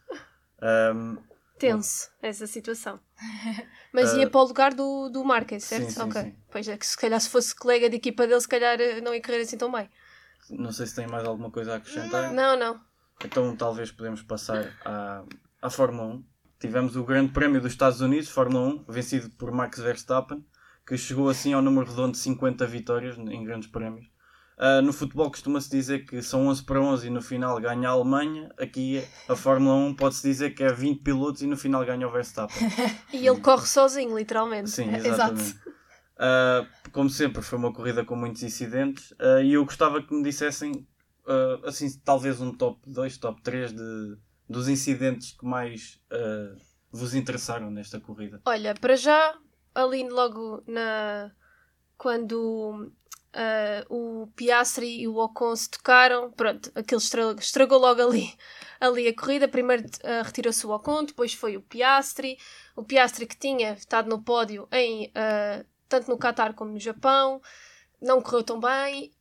Tenso 1.60 2.10
essa 2.22 2.46
situação. 2.48 3.00
Mas 3.94 4.14
Ah, 4.14 4.18
ia 4.18 4.30
para 4.30 4.42
o 4.42 4.44
lugar 4.48 4.74
do, 4.74 5.10
do 5.10 5.24
Marques, 5.24 5.64
certo? 5.64 5.86
sim, 5.86 5.92
sim, 5.92 6.02
ok. 6.02 6.22
sim. 6.22 6.36
Pois 6.52 6.68
é 6.68 6.78
que 6.78 6.86
se 6.86 6.98
calhar 6.98 7.20
se 7.20 7.30
fosse 7.30 7.56
colega 7.56 7.90
de 7.90 7.96
equipa 7.98 8.28
dele, 8.28 8.40
se 8.42 8.48
calhar 8.48 8.80
eh, 8.80 9.02
não 9.02 9.14
ia 9.14 9.22
correr 9.22 9.42
assim 9.42 9.58
tão 9.58 9.72
bem. 9.72 9.90
não 10.50 10.72
sei 10.72 10.86
se 10.86 10.96
tem 10.96 11.08
mais 11.08 11.26
alguma 11.26 11.50
coisa 11.52 11.74
a 11.74 11.78
acrescentar. 11.78 12.32
Não, 12.34 12.58
não. 12.58 12.80
Então 13.26 13.56
talvez 13.56 13.92
podemos 13.92 14.22
passar 14.22 14.72
à, 14.86 15.24
à 15.62 15.70
Fórmula 15.70 16.16
1. 16.16 16.24
Tivemos 16.60 16.96
o 16.96 17.04
Grande 17.04 17.32
Prémio 17.32 17.62
dos 17.62 17.72
Estados 17.72 18.02
Unidos, 18.02 18.30
Fórmula 18.30 18.68
1, 18.68 18.86
vencido 18.92 19.30
por 19.32 19.52
Max 19.52 19.80
Verstappen, 19.80 20.44
que 20.86 20.98
chegou 20.98 21.30
assim 21.30 21.54
ao 21.54 21.62
número 21.62 21.88
redondo 21.90 22.14
de 22.14 22.18
50 22.20 22.66
vitórias 22.66 23.18
em 23.18 23.44
grandes 23.44 23.70
prémios. 23.70 24.08
Ah, 24.58 24.82
no 24.82 24.92
futebol 24.92 25.30
costuma-se 25.30 25.70
dizer 25.70 26.06
que 26.06 26.22
são 26.22 26.48
11 26.48 26.64
para 26.64 26.82
11 26.82 27.08
e 27.08 27.10
no 27.12 27.22
final 27.22 27.60
ganha 27.62 27.90
a 27.90 27.92
Alemanha. 27.92 28.50
Aqui 28.58 29.04
a 29.30 29.36
Fórmula 29.36 29.76
1 29.76 29.96
pode-se 29.96 30.28
dizer 30.28 30.56
que 30.56 30.64
é 30.64 30.74
20 30.74 31.04
pilotos 31.04 31.44
e 31.44 31.48
no 31.48 31.56
final 31.56 31.86
ganha 31.86 32.08
o 32.08 32.12
Verstappen. 32.12 32.58
E 33.14 33.28
ele 33.28 33.40
corre 33.40 33.68
sozinho, 33.68 34.18
literalmente. 34.18 34.72
Sim, 34.72 34.90
Exato. 34.96 35.08
exatamente. 35.34 35.60
Ah, 36.18 36.66
como 36.92 37.10
sempre, 37.10 37.44
foi 37.44 37.60
uma 37.60 37.72
corrida 37.72 38.04
com 38.04 38.16
muitos 38.16 38.42
incidentes 38.42 39.14
ah, 39.20 39.42
e 39.42 39.54
eu 39.54 39.64
gostava 39.64 40.02
que 40.02 40.12
me 40.14 40.24
dissessem, 40.24 40.88
ah, 41.28 41.60
assim, 41.66 41.88
talvez 42.00 42.42
um 42.42 42.52
top 42.52 42.80
2, 42.88 43.18
top 43.20 43.40
3 43.44 43.74
de, 43.74 44.18
dos 44.50 44.68
incidentes 44.68 45.34
que 45.34 45.46
mais 45.46 46.02
vos 46.92 47.14
interessaram 47.14 47.70
nesta 47.70 48.00
corrida. 48.00 48.42
Olha, 48.46 48.74
para 48.74 48.96
já, 48.96 49.36
ali 49.76 50.08
logo 50.10 50.64
na. 50.66 51.32
Quando 51.98 52.92
ah, 53.34 53.86
o 53.90 54.28
Piastri 54.36 55.02
e 55.02 55.08
o 55.08 55.18
Ocon 55.18 55.56
se 55.56 55.70
tocaram, 55.70 56.32
pronto, 56.32 56.72
aquilo 56.76 57.00
estragou, 57.00 57.36
estragou 57.36 57.78
logo 57.80 58.02
ali, 58.02 58.34
ali 58.80 59.08
a 59.08 59.16
corrida. 59.16 59.48
Primeiro 59.48 59.84
ah, 60.04 60.24
retirou-se 60.24 60.66
o 60.66 60.72
Ocon, 60.72 61.04
depois 61.06 61.34
foi 61.34 61.58
o 61.58 61.62
Piastri. 61.62 62.38
O 62.76 62.84
Piastri 62.84 63.26
que 63.26 63.38
tinha 63.38 63.74
estado 63.74 64.10
no 64.10 64.22
pódio 64.22 64.68
em, 64.72 65.12
ah, 65.16 65.64
tanto 65.88 66.10
no 66.10 66.18
Qatar 66.18 66.54
como 66.54 66.72
no 66.72 66.80
Japão, 66.80 67.42
não 68.02 68.22
correu 68.22 68.44
tão 68.44 68.60
bem. 68.60 69.12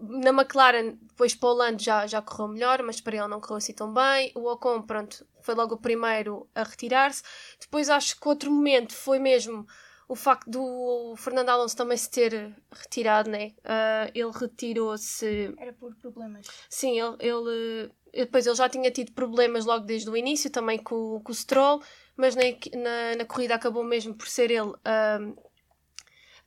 Na 0.00 0.30
McLaren, 0.30 0.98
depois 1.02 1.34
para 1.34 1.48
o 1.48 1.52
Lando 1.52 1.82
já, 1.82 2.06
já 2.06 2.20
correu 2.20 2.48
melhor, 2.48 2.82
mas 2.82 3.00
para 3.00 3.16
ele 3.16 3.28
não 3.28 3.40
correu 3.40 3.58
assim 3.58 3.72
tão 3.72 3.92
bem. 3.92 4.32
O 4.34 4.50
Ocon, 4.50 4.82
pronto, 4.82 5.24
foi 5.42 5.54
logo 5.54 5.74
o 5.74 5.80
primeiro 5.80 6.48
a 6.54 6.64
retirar-se. 6.64 7.22
Depois 7.60 7.88
acho 7.88 8.18
que 8.18 8.28
outro 8.28 8.50
momento 8.50 8.94
foi 8.94 9.18
mesmo 9.18 9.66
o 10.08 10.14
facto 10.14 10.48
do 10.48 11.14
Fernando 11.16 11.48
Alonso 11.48 11.76
também 11.76 11.96
se 11.96 12.10
ter 12.10 12.54
retirado, 12.70 13.28
né? 13.28 13.52
Ah, 13.64 14.08
ele 14.14 14.30
retirou-se. 14.30 15.54
Era 15.58 15.72
por 15.72 15.94
problemas. 15.96 16.46
Sim, 16.70 17.00
ele, 17.00 17.16
ele. 17.20 17.92
Depois 18.12 18.46
ele 18.46 18.56
já 18.56 18.68
tinha 18.68 18.90
tido 18.90 19.12
problemas 19.12 19.66
logo 19.66 19.84
desde 19.84 20.08
o 20.08 20.16
início, 20.16 20.50
também 20.50 20.78
com, 20.78 21.20
com 21.20 21.32
o 21.32 21.34
Stroll, 21.34 21.82
mas 22.16 22.34
na, 22.34 22.42
na, 22.42 23.16
na 23.18 23.24
corrida 23.26 23.54
acabou 23.54 23.84
mesmo 23.84 24.14
por 24.14 24.26
ser 24.28 24.50
ele 24.50 24.72
ah, 24.84 25.18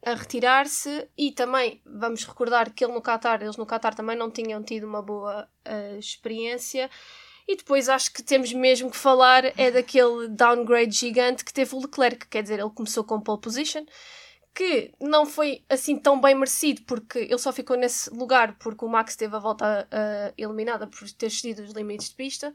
a 0.04 0.14
retirar-se. 0.14 1.10
E 1.18 1.32
também 1.32 1.82
vamos 1.86 2.24
recordar 2.24 2.74
que 2.74 2.84
ele 2.84 2.94
no 2.94 3.02
Qatar, 3.02 3.42
eles 3.42 3.58
no 3.58 3.66
Qatar 3.66 3.94
também 3.94 4.16
não 4.16 4.32
tinham 4.32 4.64
tido 4.64 4.88
uma 4.88 5.02
boa 5.02 5.50
ah, 5.66 5.98
experiência. 5.98 6.90
E 7.50 7.56
depois 7.56 7.90
acho 7.90 8.14
que 8.14 8.22
temos 8.22 8.54
mesmo 8.54 8.92
que 8.92 8.96
falar 8.96 9.44
é 9.60 9.72
daquele 9.72 10.28
downgrade 10.28 10.96
gigante 10.96 11.44
que 11.44 11.52
teve 11.52 11.74
o 11.74 11.80
Leclerc, 11.80 12.28
quer 12.28 12.44
dizer, 12.44 12.60
ele 12.60 12.70
começou 12.70 13.04
com 13.04 13.20
pole 13.20 13.42
position, 13.42 13.84
que 14.54 14.94
não 15.02 15.26
foi 15.26 15.64
assim 15.68 15.98
tão 15.98 16.22
bem 16.22 16.36
merecido, 16.36 16.84
porque 16.84 17.18
ele 17.18 17.40
só 17.40 17.52
ficou 17.52 17.76
nesse 17.76 18.08
lugar 18.12 18.56
porque 18.60 18.86
o 18.86 18.88
Max 18.88 19.16
teve 19.16 19.36
a 19.36 19.40
volta 19.40 19.88
ah, 19.90 20.32
eliminada 20.38 20.86
por 20.86 21.12
ter 21.14 21.26
excedido 21.26 21.64
os 21.64 21.74
limites 21.74 22.10
de 22.10 22.16
pista. 22.16 22.54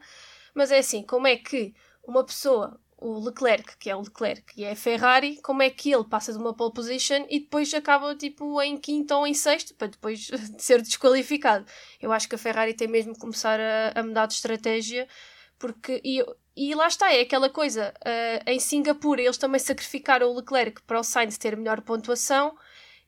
Mas 0.53 0.71
é 0.71 0.77
assim, 0.77 1.03
como 1.03 1.27
é 1.27 1.35
que 1.35 1.73
uma 2.07 2.23
pessoa, 2.23 2.79
o 3.05 3.19
Leclerc, 3.23 3.77
que 3.77 3.87
é 3.87 3.95
o 3.95 4.01
Leclerc 4.01 4.43
e 4.57 4.63
é 4.63 4.71
a 4.71 4.75
Ferrari, 4.75 5.39
como 5.43 5.61
é 5.61 5.69
que 5.69 5.93
ele 5.93 6.03
passa 6.03 6.33
de 6.33 6.39
uma 6.39 6.55
pole 6.55 6.73
position 6.73 7.23
e 7.29 7.39
depois 7.39 7.71
acaba 7.71 8.15
tipo 8.15 8.59
em 8.63 8.75
quinto 8.77 9.13
ou 9.13 9.27
em 9.27 9.33
sexto, 9.33 9.75
para 9.75 9.87
depois 9.89 10.21
de 10.21 10.35
ser 10.61 10.81
desqualificado? 10.81 11.65
Eu 12.01 12.11
acho 12.11 12.27
que 12.27 12.33
a 12.33 12.37
Ferrari 12.37 12.73
tem 12.73 12.87
mesmo 12.87 13.13
que 13.13 13.19
começar 13.19 13.59
a, 13.59 13.99
a 13.99 14.03
mudar 14.03 14.25
de 14.25 14.33
estratégia, 14.33 15.07
porque. 15.59 16.01
E, 16.03 16.25
e 16.57 16.73
lá 16.73 16.87
está, 16.87 17.13
é 17.13 17.21
aquela 17.21 17.49
coisa. 17.49 17.93
ah, 18.03 18.51
em 18.51 18.59
Singapura 18.59 19.21
eles 19.21 19.37
também 19.37 19.59
sacrificaram 19.59 20.31
o 20.31 20.35
Leclerc 20.37 20.81
para 20.83 20.99
o 20.99 21.03
Sainz 21.03 21.37
ter 21.37 21.55
melhor 21.55 21.81
pontuação 21.81 22.57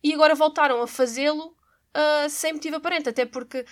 e 0.03 0.13
agora 0.13 0.35
voltaram 0.35 0.81
a 0.81 0.87
fazê-lo 0.87 1.57
ah, 1.93 2.29
sem 2.29 2.53
motivo 2.53 2.75
aparente, 2.75 3.09
até 3.09 3.25
porque 3.25 3.65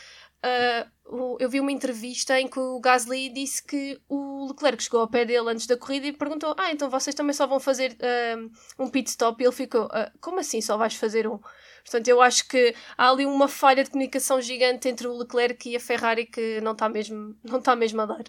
o- 1.06 1.38
eu 1.40 1.50
vi 1.50 1.60
uma 1.60 1.72
entrevista 1.72 2.40
em 2.40 2.48
que 2.48 2.60
o 2.60 2.80
Gasly 2.80 3.30
disse 3.30 3.64
que 3.64 4.00
o 4.10 4.48
Leclerc 4.48 4.82
chegou 4.84 5.02
ao 5.02 5.08
pé 5.08 5.26
dele 5.26 5.50
antes 5.50 5.68
da 5.68 5.78
corrida 5.78 6.08
e 6.08 6.14
perguntou: 6.14 6.56
Ah, 6.58 6.72
então 6.72 6.90
vocês 6.90 7.16
também 7.16 7.34
só 7.34 7.46
vão 7.48 7.60
fazer 7.60 7.96
ah, 8.02 8.38
um 8.80 8.90
pit 8.90 9.10
stop? 9.10 9.42
E 9.42 9.46
ele 9.46 9.54
ficou: 9.56 9.88
"Ah, 9.92 10.12
Como 10.20 10.40
assim 10.40 10.62
só 10.62 10.78
vais 10.78 10.96
fazer 10.96 11.28
um? 11.28 11.40
Portanto, 11.84 12.08
eu 12.08 12.20
acho 12.22 12.48
que 12.48 12.74
há 12.98 13.10
ali 13.10 13.26
uma 13.26 13.48
falha 13.48 13.84
de 13.84 13.92
comunicação 13.92 14.42
gigante 14.42 14.88
entre 14.90 15.08
o 15.08 15.16
Leclerc 15.18 15.70
e 15.70 15.76
a 15.76 15.80
Ferrari 15.80 16.26
que 16.26 16.60
não 16.62 16.72
está 16.72 16.90
mesmo, 16.90 17.36
não 17.44 17.60
está 17.60 17.76
mesmo 17.76 18.02
a 18.02 18.06
dar. 18.08 18.24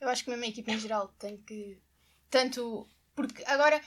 Eu 0.00 0.08
acho 0.08 0.24
que 0.24 0.30
mesmo 0.30 0.44
a 0.44 0.48
equipa 0.48 0.72
em 0.72 0.78
geral 0.78 1.08
tem 1.18 1.36
que. 1.38 1.78
Tanto. 2.30 2.86
Porque 3.14 3.44
agora 3.46 3.80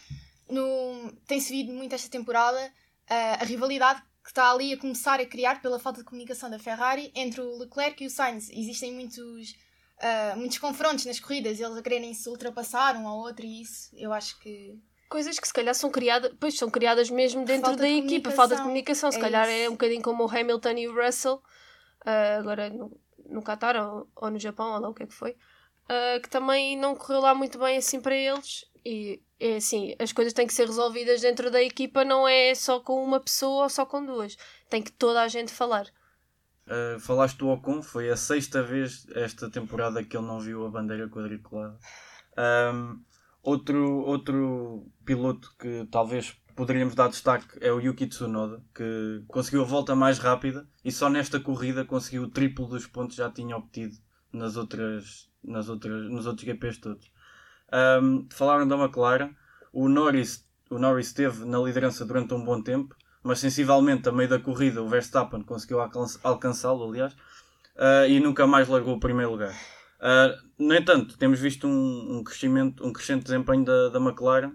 no, 0.50 1.12
tem-se 1.28 1.52
visto 1.52 1.74
muito 1.74 1.94
esta 1.94 2.10
temporada 2.10 2.72
ah, 3.10 3.38
a 3.42 3.44
rivalidade 3.44 4.02
que 4.28 4.32
está 4.32 4.52
ali 4.52 4.74
a 4.74 4.78
começar 4.78 5.22
a 5.22 5.26
criar 5.26 5.62
pela 5.62 5.80
falta 5.80 6.00
de 6.00 6.04
comunicação 6.06 6.50
da 6.50 6.60
Ferrari 6.60 7.14
entre 7.16 7.40
o 7.40 7.58
Leclerc 7.60 8.04
e 8.04 8.08
o 8.08 8.10
Sainz. 8.10 8.50
Existem 8.50 8.94
muitos, 8.94 9.56
ah, 10.02 10.34
muitos 10.36 10.58
confrontos 10.58 11.06
nas 11.06 11.18
corridas, 11.18 11.62
eles 11.62 11.78
a 11.78 11.82
quererem 11.82 12.14
se 12.14 12.28
ultrapassar 12.28 12.98
um 12.98 13.08
ao 13.08 13.20
outro 13.20 13.46
e 13.46 13.62
isso 13.62 13.90
eu 13.96 14.12
acho 14.12 14.38
que 14.42 14.78
Coisas 15.08 15.40
que 15.40 15.48
se 15.48 15.54
calhar 15.54 15.74
são 15.74 15.90
criadas, 15.90 16.34
pois 16.42 16.58
são 16.58 16.70
criadas 16.70 17.10
mesmo 17.10 17.46
dentro 17.46 17.68
Falta 17.68 17.84
da 17.84 17.88
de 17.88 18.00
equipa, 18.00 18.30
falta 18.32 18.58
de 18.58 18.62
comunicação. 18.62 19.10
Se 19.10 19.18
É 19.18 19.22
calhar 19.22 19.48
é 19.48 19.62
isso. 19.62 19.70
um 19.70 19.72
bocadinho 19.76 20.02
como 20.02 20.26
o 20.26 20.30
Hamilton 20.30 20.72
e 20.72 20.88
o 20.90 20.94
Russell, 21.06 21.42
ah, 22.06 22.36
agora 22.38 22.70
no, 22.70 23.00
no 23.30 23.42
Qatar 23.42 23.78
ou, 23.78 24.10
ou 24.14 24.30
no 24.30 24.38
Japão, 24.38 24.74
ou 24.74 24.80
lá 24.82 24.90
o 24.90 24.94
que 24.94 25.04
é 25.04 25.08
que 25.08 25.14
foi, 25.14 25.38
ah, 25.88 26.20
que 26.22 26.30
também 26.30 26.76
não 26.78 26.98
correu 26.98 27.22
lá 27.22 27.34
muito 27.34 27.58
bem 27.58 27.78
assim 27.78 28.02
para 28.02 28.14
eles. 28.14 28.66
E 28.86 29.22
é 29.40 29.58
assim, 29.58 29.96
as 30.00 30.12
coisas 30.12 30.34
têm 30.34 30.48
que 30.48 30.54
ser 30.54 30.66
resolvidas 30.66 31.22
dentro 31.22 31.52
da 31.52 31.62
equipa, 31.62 32.04
não 32.04 32.28
é 32.28 32.56
só 32.56 32.80
com 32.80 33.04
uma 33.04 33.20
pessoa 33.20 33.64
ou 33.64 33.70
só 33.70 33.86
com 33.86 34.04
duas. 34.06 34.38
Tem 34.70 34.82
que 34.82 34.92
toda 34.92 35.22
a 35.22 35.28
gente 35.28 35.52
falar. 35.52 35.88
Uh, 36.66 37.00
falaste 37.00 37.38
do 37.38 37.48
Ocon, 37.50 37.82
foi 37.82 38.10
a 38.10 38.18
sexta 38.18 38.62
vez 38.62 39.08
esta 39.16 39.50
temporada 39.50 40.04
que 40.04 40.18
ele 40.18 40.26
não 40.26 40.40
viu 40.40 40.66
a 40.66 40.70
bandeira 40.70 41.08
quadriculada. 41.08 41.78
Um, 42.38 43.02
outro, 43.42 44.02
outro 44.02 44.86
piloto 45.06 45.56
que 45.58 45.88
talvez 45.90 46.36
poderíamos 46.56 46.96
dar 46.96 47.08
destaque 47.08 47.58
é 47.62 47.72
o 47.72 47.80
Yuki 47.80 48.08
Tsunoda, 48.08 48.62
que 48.76 49.24
conseguiu 49.28 49.62
a 49.62 49.66
volta 49.66 49.96
mais 49.96 50.18
rápida 50.18 50.68
e 50.84 50.92
só 50.92 51.08
nesta 51.08 51.40
corrida 51.40 51.86
conseguiu 51.86 52.24
o 52.24 52.30
triplo 52.30 52.66
dos 52.68 52.88
pontos 52.88 53.16
que 53.16 53.22
já 53.22 53.30
tinha 53.30 53.56
obtido 53.56 53.96
nas 54.34 54.58
outras, 54.58 55.30
nas 55.44 55.70
outras, 55.70 56.10
nos 56.10 56.26
outros 56.26 56.46
GPs 56.46 56.80
todos. 56.80 57.12
Um, 57.74 58.28
falaram 58.32 58.68
da 58.68 58.78
McLaren, 58.78 59.32
o 59.74 59.90
Norris, 59.90 60.46
o 60.70 60.78
Norris 60.80 61.08
esteve 61.08 61.46
na 61.46 61.60
liderança 61.60 62.06
durante 62.06 62.34
um 62.34 62.44
bom 62.44 62.62
tempo, 62.62 62.96
mas 63.24 63.40
sensivelmente 63.40 64.08
a 64.08 64.12
meio 64.12 64.30
da 64.30 64.40
corrida 64.40 64.82
o 64.82 64.88
Verstappen 64.88 65.42
conseguiu 65.42 65.82
alcan- 65.82 66.06
alcançá-lo, 66.24 66.88
aliás, 66.88 67.14
uh, 67.14 68.08
e 68.08 68.20
nunca 68.20 68.48
mais 68.48 68.68
largou 68.68 68.96
o 68.96 69.00
primeiro 69.00 69.32
lugar. 69.32 69.54
Uh, 70.00 70.38
no 70.58 70.74
entanto, 70.76 71.18
temos 71.18 71.40
visto 71.40 71.68
um, 71.68 72.18
um 72.18 72.24
crescimento, 72.24 72.86
um 72.86 72.94
crescente 72.94 73.24
desempenho 73.24 73.66
da, 73.66 73.90
da 73.90 74.00
McLaren 74.00 74.52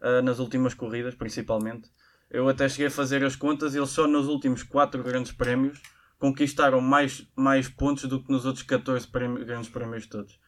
uh, 0.00 0.22
nas 0.22 0.38
últimas 0.38 0.74
corridas, 0.74 1.14
principalmente. 1.14 1.90
Eu 2.30 2.48
até 2.48 2.68
cheguei 2.68 2.86
a 2.86 2.90
fazer 2.90 3.24
as 3.24 3.34
contas 3.36 3.74
e 3.74 3.78
eles 3.78 3.90
só 3.90 4.06
nos 4.06 4.26
últimos 4.28 4.62
4 4.62 5.02
grandes 5.02 5.32
prémios 5.32 5.80
conquistaram 6.18 6.80
mais, 6.80 7.26
mais 7.36 7.68
pontos 7.68 8.04
do 8.04 8.22
que 8.22 8.30
nos 8.30 8.44
outros 8.46 8.62
14 8.64 9.06
prémios- 9.08 9.44
grandes 9.44 9.68
prémios 9.68 10.06
todos. 10.06 10.38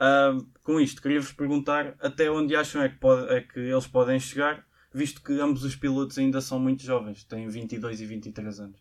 Uh, 0.00 0.46
com 0.62 0.80
isto, 0.80 1.02
queria-vos 1.02 1.32
perguntar 1.32 1.94
até 2.00 2.30
onde 2.30 2.56
acham 2.56 2.82
é 2.82 2.88
que, 2.88 2.96
pode- 2.96 3.30
é 3.34 3.42
que 3.42 3.58
eles 3.58 3.86
podem 3.86 4.18
chegar, 4.18 4.66
visto 4.92 5.22
que 5.22 5.38
ambos 5.38 5.62
os 5.62 5.76
pilotos 5.76 6.16
ainda 6.16 6.40
são 6.40 6.58
muito 6.58 6.82
jovens, 6.82 7.22
têm 7.24 7.46
22 7.48 8.00
e 8.00 8.06
23 8.06 8.60
anos. 8.60 8.80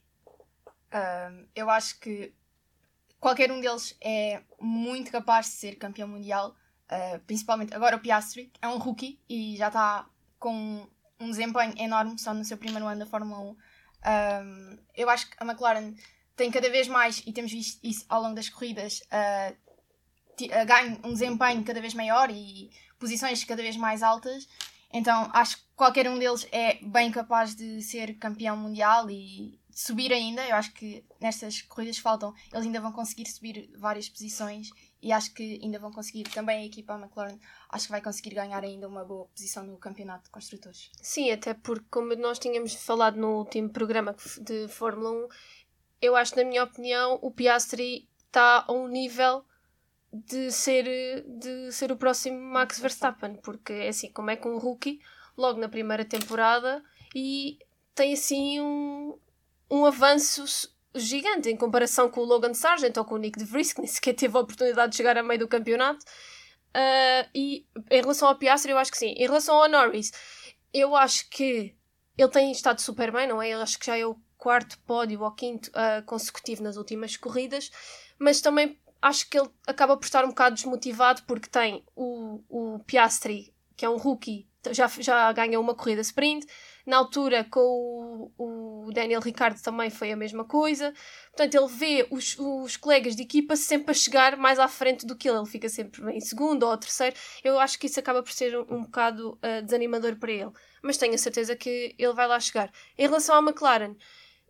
Um, 0.93 1.45
eu 1.53 1.69
acho 1.69 1.99
que 1.99 2.33
qualquer 3.19 3.51
um 3.51 3.59
deles 3.59 3.97
é 4.01 4.41
muito 4.61 5.11
capaz 5.11 5.47
de 5.47 5.51
ser 5.53 5.75
campeão 5.75 6.07
mundial, 6.07 6.55
uh, 6.89 7.19
principalmente 7.27 7.73
agora 7.73 7.97
o 7.97 7.99
Piastri, 7.99 8.51
é 8.61 8.67
um 8.69 8.77
rookie 8.77 9.19
e 9.27 9.57
já 9.57 9.67
está 9.67 10.07
com 10.39 10.87
um 11.19 11.29
desempenho 11.29 11.73
enorme 11.77 12.17
só 12.17 12.33
no 12.33 12.45
seu 12.45 12.57
primeiro 12.57 12.87
ano 12.87 12.99
da 12.99 13.05
Fórmula 13.05 13.41
1. 13.41 13.45
Um, 13.49 14.77
eu 14.95 15.09
acho 15.09 15.29
que 15.29 15.35
a 15.37 15.45
McLaren 15.45 15.93
tem 16.35 16.49
cada 16.49 16.69
vez 16.69 16.87
mais, 16.87 17.21
e 17.27 17.33
temos 17.33 17.51
visto 17.51 17.77
isso 17.83 18.05
ao 18.07 18.21
longo 18.21 18.35
das 18.35 18.47
corridas, 18.47 19.01
uh, 19.11 19.68
uh, 20.45 20.65
ganha 20.65 20.99
um 21.03 21.13
desempenho 21.13 21.63
cada 21.63 21.81
vez 21.81 21.93
maior 21.93 22.29
e 22.29 22.69
posições 22.97 23.43
cada 23.43 23.61
vez 23.61 23.75
mais 23.77 24.03
altas. 24.03 24.47
Então 24.91 25.29
acho 25.33 25.57
que 25.57 25.63
qualquer 25.75 26.09
um 26.09 26.17
deles 26.17 26.47
é 26.51 26.75
bem 26.81 27.11
capaz 27.11 27.55
de 27.55 27.81
ser 27.81 28.15
campeão 28.15 28.57
mundial 28.57 29.09
e 29.09 29.59
subir 29.69 30.11
ainda. 30.11 30.45
Eu 30.47 30.55
acho 30.55 30.73
que 30.73 31.05
nestas 31.21 31.61
corridas 31.61 31.97
que 31.97 32.01
faltam 32.01 32.33
eles 32.51 32.65
ainda 32.65 32.81
vão 32.81 32.91
conseguir 32.91 33.29
subir 33.29 33.69
várias 33.77 34.09
posições 34.09 34.71
e 35.01 35.11
acho 35.11 35.33
que 35.33 35.59
ainda 35.63 35.79
vão 35.79 35.91
conseguir 35.91 36.23
também 36.23 36.63
a 36.63 36.65
equipa 36.65 36.99
McLaren 36.99 37.39
acho 37.69 37.85
que 37.85 37.91
vai 37.91 38.01
conseguir 38.01 38.35
ganhar 38.35 38.63
ainda 38.63 38.87
uma 38.87 39.05
boa 39.05 39.25
posição 39.27 39.63
no 39.63 39.77
campeonato 39.77 40.25
de 40.25 40.29
construtores. 40.31 40.89
Sim, 41.01 41.31
até 41.31 41.53
porque, 41.53 41.85
como 41.89 42.15
nós 42.15 42.39
tínhamos 42.39 42.73
falado 42.73 43.17
no 43.17 43.37
último 43.37 43.69
programa 43.69 44.15
de 44.41 44.67
Fórmula 44.67 45.11
1, 45.11 45.27
eu 46.01 46.15
acho, 46.15 46.35
na 46.35 46.43
minha 46.43 46.63
opinião, 46.63 47.19
o 47.21 47.31
Piastri 47.31 48.09
está 48.25 48.65
a 48.67 48.71
um 48.71 48.87
nível 48.87 49.45
de 50.11 50.51
ser, 50.51 51.23
de 51.27 51.71
ser 51.71 51.91
o 51.91 51.97
próximo 51.97 52.39
Max 52.39 52.79
Verstappen, 52.79 53.35
porque 53.43 53.73
é 53.73 53.87
assim, 53.89 54.11
como 54.11 54.29
é 54.29 54.35
com 54.35 54.53
um 54.55 54.57
rookie, 54.57 54.99
logo 55.37 55.59
na 55.59 55.69
primeira 55.69 56.03
temporada, 56.03 56.83
e 57.15 57.59
tem 57.93 58.13
assim 58.13 58.59
um, 58.59 59.17
um 59.69 59.85
avanço 59.85 60.43
gigante 60.95 61.49
em 61.49 61.55
comparação 61.55 62.09
com 62.09 62.21
o 62.21 62.25
Logan 62.25 62.53
Sargent 62.53 62.97
ou 62.97 63.05
com 63.05 63.15
o 63.15 63.17
Nick 63.17 63.37
de 63.37 63.45
Vries, 63.45 63.73
que 63.73 63.81
nem 63.81 63.87
sequer 63.87 64.13
teve 64.13 64.35
a 64.35 64.41
oportunidade 64.41 64.91
de 64.91 64.97
chegar 64.97 65.17
a 65.17 65.23
meio 65.23 65.39
do 65.39 65.47
campeonato. 65.47 66.03
Ah, 66.73 67.27
e 67.33 67.65
em 67.89 68.01
relação 68.01 68.27
ao 68.27 68.37
Piastri, 68.37 68.71
eu 68.71 68.77
acho 68.77 68.91
que 68.91 68.97
sim. 68.97 69.13
Em 69.17 69.25
relação 69.25 69.55
ao 69.55 69.69
Norris, 69.69 70.11
eu 70.73 70.95
acho 70.95 71.29
que 71.29 71.75
ele 72.17 72.29
tem 72.29 72.51
estado 72.51 72.81
super 72.81 73.11
bem, 73.11 73.27
não 73.27 73.41
é? 73.41 73.49
Eu 73.49 73.61
acho 73.61 73.79
que 73.79 73.85
já 73.85 73.97
é 73.97 74.05
o 74.05 74.17
quarto 74.37 74.79
pódio 74.79 75.21
ou 75.21 75.31
quinto 75.31 75.69
ah, 75.73 76.01
consecutivo 76.05 76.63
nas 76.63 76.77
últimas 76.77 77.15
corridas, 77.17 77.69
mas 78.17 78.41
também 78.41 78.79
acho 79.01 79.29
que 79.29 79.39
ele 79.39 79.49
acaba 79.67 79.95
por 79.97 80.05
estar 80.05 80.25
um 80.25 80.29
bocado 80.29 80.55
desmotivado 80.55 81.23
porque 81.23 81.49
tem 81.49 81.83
o, 81.95 82.41
o 82.49 82.79
Piastri, 82.79 83.53
que 83.75 83.85
é 83.85 83.89
um 83.89 83.97
rookie, 83.97 84.49
já, 84.71 84.87
já 84.87 85.31
ganhou 85.31 85.63
uma 85.63 85.73
corrida 85.73 86.01
sprint. 86.01 86.45
Na 86.85 86.97
altura, 86.97 87.45
com 87.45 88.31
o, 88.37 88.87
o 88.87 88.91
Daniel 88.91 89.21
Ricciardo 89.21 89.61
também 89.61 89.89
foi 89.89 90.11
a 90.11 90.17
mesma 90.17 90.43
coisa. 90.43 90.93
Portanto, 91.27 91.55
ele 91.55 91.67
vê 91.67 92.07
os, 92.09 92.35
os 92.37 92.75
colegas 92.75 93.15
de 93.15 93.23
equipa 93.23 93.55
sempre 93.55 93.91
a 93.91 93.93
chegar 93.93 94.35
mais 94.35 94.59
à 94.59 94.67
frente 94.67 95.05
do 95.05 95.15
que 95.15 95.29
ele. 95.29 95.37
Ele 95.37 95.45
fica 95.45 95.69
sempre 95.69 96.11
em 96.11 96.19
segundo 96.19 96.63
ou 96.63 96.77
terceiro. 96.77 97.15
Eu 97.43 97.59
acho 97.59 97.77
que 97.79 97.87
isso 97.87 97.99
acaba 97.99 98.23
por 98.23 98.31
ser 98.31 98.57
um, 98.57 98.65
um 98.69 98.81
bocado 98.83 99.37
ah, 99.41 99.61
desanimador 99.61 100.17
para 100.17 100.31
ele. 100.31 100.51
Mas 100.81 100.97
tenho 100.97 101.13
a 101.13 101.17
certeza 101.17 101.55
que 101.55 101.95
ele 101.97 102.13
vai 102.13 102.27
lá 102.27 102.39
chegar. 102.39 102.71
Em 102.97 103.03
relação 103.03 103.35
à 103.35 103.39
McLaren, 103.39 103.95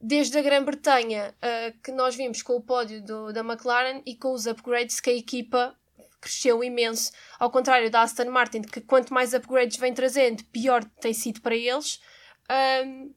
desde 0.02 0.38
a 0.38 0.42
Grã-Bretanha 0.42 1.36
ah, 1.42 1.74
que 1.84 1.92
nós 1.92 2.16
vimos 2.16 2.42
com 2.42 2.54
o 2.56 2.62
pódio 2.62 3.02
do- 3.04 3.34
da 3.34 3.42
McLaren 3.42 4.02
e 4.06 4.16
com 4.16 4.32
os 4.34 4.46
upgrades 4.48 5.00
que 5.00 5.10
a 5.10 5.14
equipa 5.14 5.76
cresceu 6.22 6.64
imenso. 6.64 7.12
Ao 7.40 7.50
contrário 7.50 7.90
da 7.90 8.02
Aston 8.02 8.30
Martin, 8.30 8.62
que 8.62 8.82
quanto 8.82 9.14
mais 9.14 9.34
upgrades 9.34 9.78
vem 9.78 9.94
trazendo, 9.94 10.44
pior 10.46 10.84
tem 11.00 11.14
sido 11.14 11.42
para 11.42 11.56
eles. 11.56 12.02
Ahm, 12.50 13.12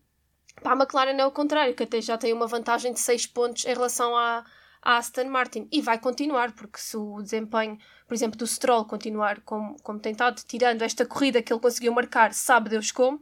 para 0.63 0.73
a 0.73 0.77
McLaren 0.77 1.17
é 1.19 1.27
o 1.27 1.33
contrário, 1.33 1.75
que 1.75 1.83
até 1.83 2.01
já 2.01 2.17
tem 2.17 2.33
uma 2.33 2.47
vantagem 2.47 2.93
de 2.93 3.01
6 3.01 3.27
pontos 3.27 3.65
em 3.65 3.73
relação 3.75 4.15
à, 4.17 4.45
à 4.81 4.99
Aston 4.99 5.25
Martin. 5.25 5.67
E 5.73 5.81
vai 5.81 5.99
continuar, 5.99 6.53
porque 6.53 6.79
se 6.79 6.97
o 6.97 7.21
desempenho, 7.23 7.77
por 8.07 8.15
exemplo, 8.15 8.39
do 8.39 8.47
Stroll 8.47 8.85
continuar 8.85 9.41
como, 9.41 9.77
como 9.83 9.99
tem 9.99 10.13
estado, 10.13 10.41
tirando 10.47 10.83
esta 10.83 11.05
corrida 11.07 11.43
que 11.43 11.53
ele 11.53 11.61
conseguiu 11.61 11.93
marcar, 11.93 12.33
sabe 12.33 12.69
Deus 12.71 12.93
como, 12.93 13.21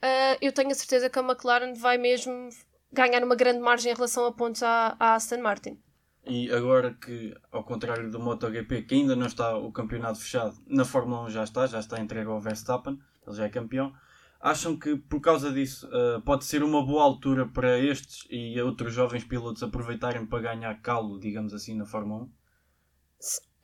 ah, 0.00 0.36
eu 0.40 0.52
tenho 0.52 0.70
a 0.70 0.74
certeza 0.74 1.10
que 1.10 1.18
a 1.18 1.22
McLaren 1.22 1.72
vai 1.74 1.98
mesmo 1.98 2.50
ganhar 2.92 3.22
uma 3.22 3.34
grande 3.34 3.60
margem 3.60 3.92
em 3.92 3.94
relação 3.94 4.26
a 4.26 4.32
pontos 4.32 4.62
à, 4.62 4.96
à 4.98 5.14
Aston 5.14 5.38
Martin. 5.38 5.78
E 6.26 6.52
agora 6.52 6.92
que, 6.92 7.34
ao 7.50 7.64
contrário 7.64 8.10
do 8.10 8.20
MotoGP, 8.20 8.82
que 8.82 8.94
ainda 8.94 9.16
não 9.16 9.26
está 9.26 9.56
o 9.56 9.72
campeonato 9.72 10.20
fechado, 10.20 10.58
na 10.66 10.84
Fórmula 10.84 11.24
1 11.24 11.30
já 11.30 11.44
está, 11.44 11.66
já 11.66 11.80
está 11.80 11.98
entregue 11.98 12.28
ao 12.28 12.40
Verstappen, 12.40 13.00
ele 13.26 13.36
já 13.36 13.44
é 13.46 13.48
campeão. 13.48 13.94
Acham 14.40 14.76
que 14.78 14.94
por 14.94 15.20
causa 15.20 15.50
disso 15.50 15.88
eh, 15.90 16.20
pode 16.24 16.44
ser 16.44 16.62
uma 16.62 16.84
boa 16.84 17.02
altura 17.02 17.48
para 17.48 17.78
estes 17.78 18.26
e 18.30 18.60
outros 18.60 18.92
jovens 18.92 19.24
pilotos 19.24 19.62
aproveitarem 19.62 20.26
para 20.26 20.40
ganhar 20.40 20.80
calo, 20.80 21.18
digamos 21.18 21.52
assim, 21.54 21.74
na 21.74 21.86
Fórmula 21.86 22.24
1? 22.24 22.30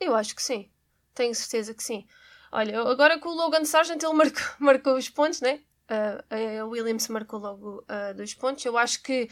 Eu 0.01 0.15
acho 0.17 0.35
que 0.35 0.43
sim. 0.43 0.71
Tenho 1.15 1.35
certeza 1.35 1.75
que 1.75 1.83
sim. 1.83 2.07
Olha, 2.51 2.81
agora 2.81 3.21
com 3.21 3.29
o 3.29 3.37
Logan 3.37 3.65
Sargent 3.65 4.03
ele 4.03 4.15
marcou, 4.15 4.43
marcou 4.59 4.97
os 4.97 5.09
pontos, 5.09 5.41
né? 5.41 5.61
Uh, 5.91 6.63
a 6.63 6.65
Williams 6.65 7.09
marcou 7.09 7.39
logo 7.39 7.79
uh, 7.83 8.15
dois 8.15 8.35
pontos. 8.35 8.65
Eu 8.65 8.79
acho 8.79 9.03
que 9.03 9.29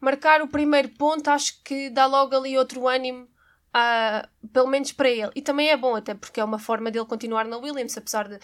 marcar 0.00 0.42
o 0.42 0.48
primeiro 0.48 0.88
ponto 0.90 1.28
acho 1.28 1.62
que 1.62 1.90
dá 1.90 2.06
logo 2.06 2.34
ali 2.36 2.56
outro 2.56 2.86
ânimo, 2.86 3.24
uh, 3.24 4.48
pelo 4.48 4.68
menos 4.68 4.92
para 4.92 5.10
ele. 5.10 5.30
E 5.34 5.42
também 5.42 5.68
é 5.70 5.76
bom, 5.76 5.96
até 5.96 6.14
porque 6.14 6.40
é 6.40 6.44
uma 6.44 6.58
forma 6.58 6.90
dele 6.90 7.06
continuar 7.06 7.44
na 7.44 7.56
Williams, 7.56 7.96
apesar 7.96 8.28
de 8.28 8.38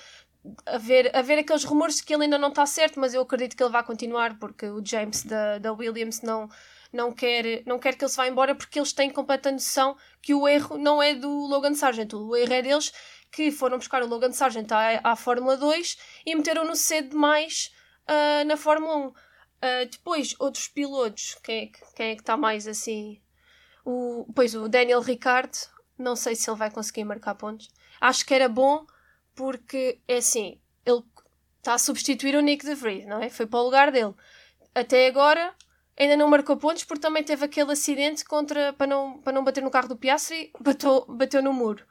haver, 0.66 1.14
haver 1.16 1.38
aqueles 1.38 1.64
rumores 1.64 2.00
que 2.00 2.12
ele 2.12 2.24
ainda 2.24 2.38
não 2.38 2.48
está 2.48 2.66
certo, 2.66 2.98
mas 2.98 3.14
eu 3.14 3.22
acredito 3.22 3.56
que 3.56 3.62
ele 3.62 3.70
vai 3.70 3.84
continuar 3.84 4.38
porque 4.38 4.66
o 4.66 4.84
James 4.84 5.24
da, 5.24 5.58
da 5.58 5.72
Williams 5.72 6.20
não, 6.22 6.48
não, 6.92 7.12
quer, 7.12 7.62
não 7.64 7.78
quer 7.78 7.96
que 7.96 8.04
ele 8.04 8.10
se 8.10 8.16
vá 8.16 8.26
embora 8.26 8.54
porque 8.54 8.78
eles 8.78 8.92
têm 8.92 9.10
completa 9.10 9.52
noção 9.52 9.96
que 10.20 10.34
o 10.34 10.48
erro 10.48 10.76
não 10.76 11.02
é 11.02 11.14
do 11.14 11.30
Logan 11.46 11.74
Sargent, 11.74 12.12
o 12.12 12.34
erro 12.34 12.52
é 12.52 12.62
deles 12.62 12.92
que 13.32 13.50
foram 13.50 13.78
buscar 13.78 14.02
o 14.02 14.06
Logan 14.06 14.32
Sargent 14.32 14.70
à, 14.70 15.00
à 15.02 15.16
Fórmula 15.16 15.56
2 15.56 15.96
e 16.26 16.34
meteram-no 16.34 16.76
cedo 16.76 17.10
demais 17.10 17.74
uh, 18.06 18.44
na 18.46 18.56
Fórmula 18.56 18.96
1. 18.96 19.06
Uh, 19.08 19.14
depois, 19.90 20.36
outros 20.38 20.68
pilotos, 20.68 21.36
quem 21.42 21.64
é 21.64 21.66
que, 21.96 22.02
é 22.02 22.12
está 22.12 22.36
mais 22.36 22.68
assim? 22.68 23.20
O, 23.84 24.26
pois 24.34 24.54
o 24.54 24.68
Daniel 24.68 25.00
Ricciardo, 25.00 25.56
não 25.98 26.14
sei 26.14 26.36
se 26.36 26.48
ele 26.48 26.58
vai 26.58 26.70
conseguir 26.70 27.04
marcar 27.04 27.34
pontos. 27.34 27.70
Acho 28.00 28.26
que 28.26 28.34
era 28.34 28.48
bom 28.48 28.86
porque, 29.34 29.98
é 30.06 30.18
assim, 30.18 30.60
ele 30.84 31.02
está 31.56 31.74
a 31.74 31.78
substituir 31.78 32.36
o 32.36 32.40
Nick 32.40 32.66
de 32.66 32.74
Vries, 32.74 33.06
não 33.06 33.22
é? 33.22 33.30
Foi 33.30 33.46
para 33.46 33.60
o 33.60 33.64
lugar 33.64 33.90
dele. 33.90 34.14
Até 34.74 35.06
agora 35.06 35.54
ainda 35.98 36.16
não 36.16 36.28
marcou 36.28 36.56
pontos 36.56 36.84
porque 36.84 37.00
também 37.00 37.22
teve 37.22 37.44
aquele 37.44 37.72
acidente 37.72 38.24
contra, 38.24 38.72
para, 38.72 38.86
não, 38.86 39.18
para 39.20 39.32
não 39.32 39.44
bater 39.44 39.62
no 39.62 39.70
carro 39.70 39.88
do 39.88 39.96
Piastri, 39.96 40.52
bateu, 40.60 41.06
bateu 41.08 41.42
no 41.42 41.52
muro. 41.52 41.86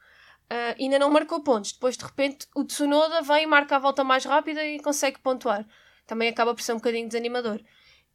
Uh, 0.51 0.75
ainda 0.77 0.99
não 0.99 1.09
marcou 1.09 1.41
pontos. 1.41 1.71
Depois, 1.71 1.95
de 1.95 2.03
repente, 2.03 2.45
o 2.53 2.65
Tsunoda 2.65 3.21
vem, 3.21 3.47
marca 3.47 3.77
a 3.77 3.79
volta 3.79 4.03
mais 4.03 4.25
rápida 4.25 4.61
e 4.65 4.81
consegue 4.81 5.17
pontuar. 5.19 5.65
Também 6.05 6.27
acaba 6.27 6.53
por 6.53 6.61
ser 6.61 6.73
um 6.73 6.75
bocadinho 6.75 7.07
desanimador. 7.07 7.61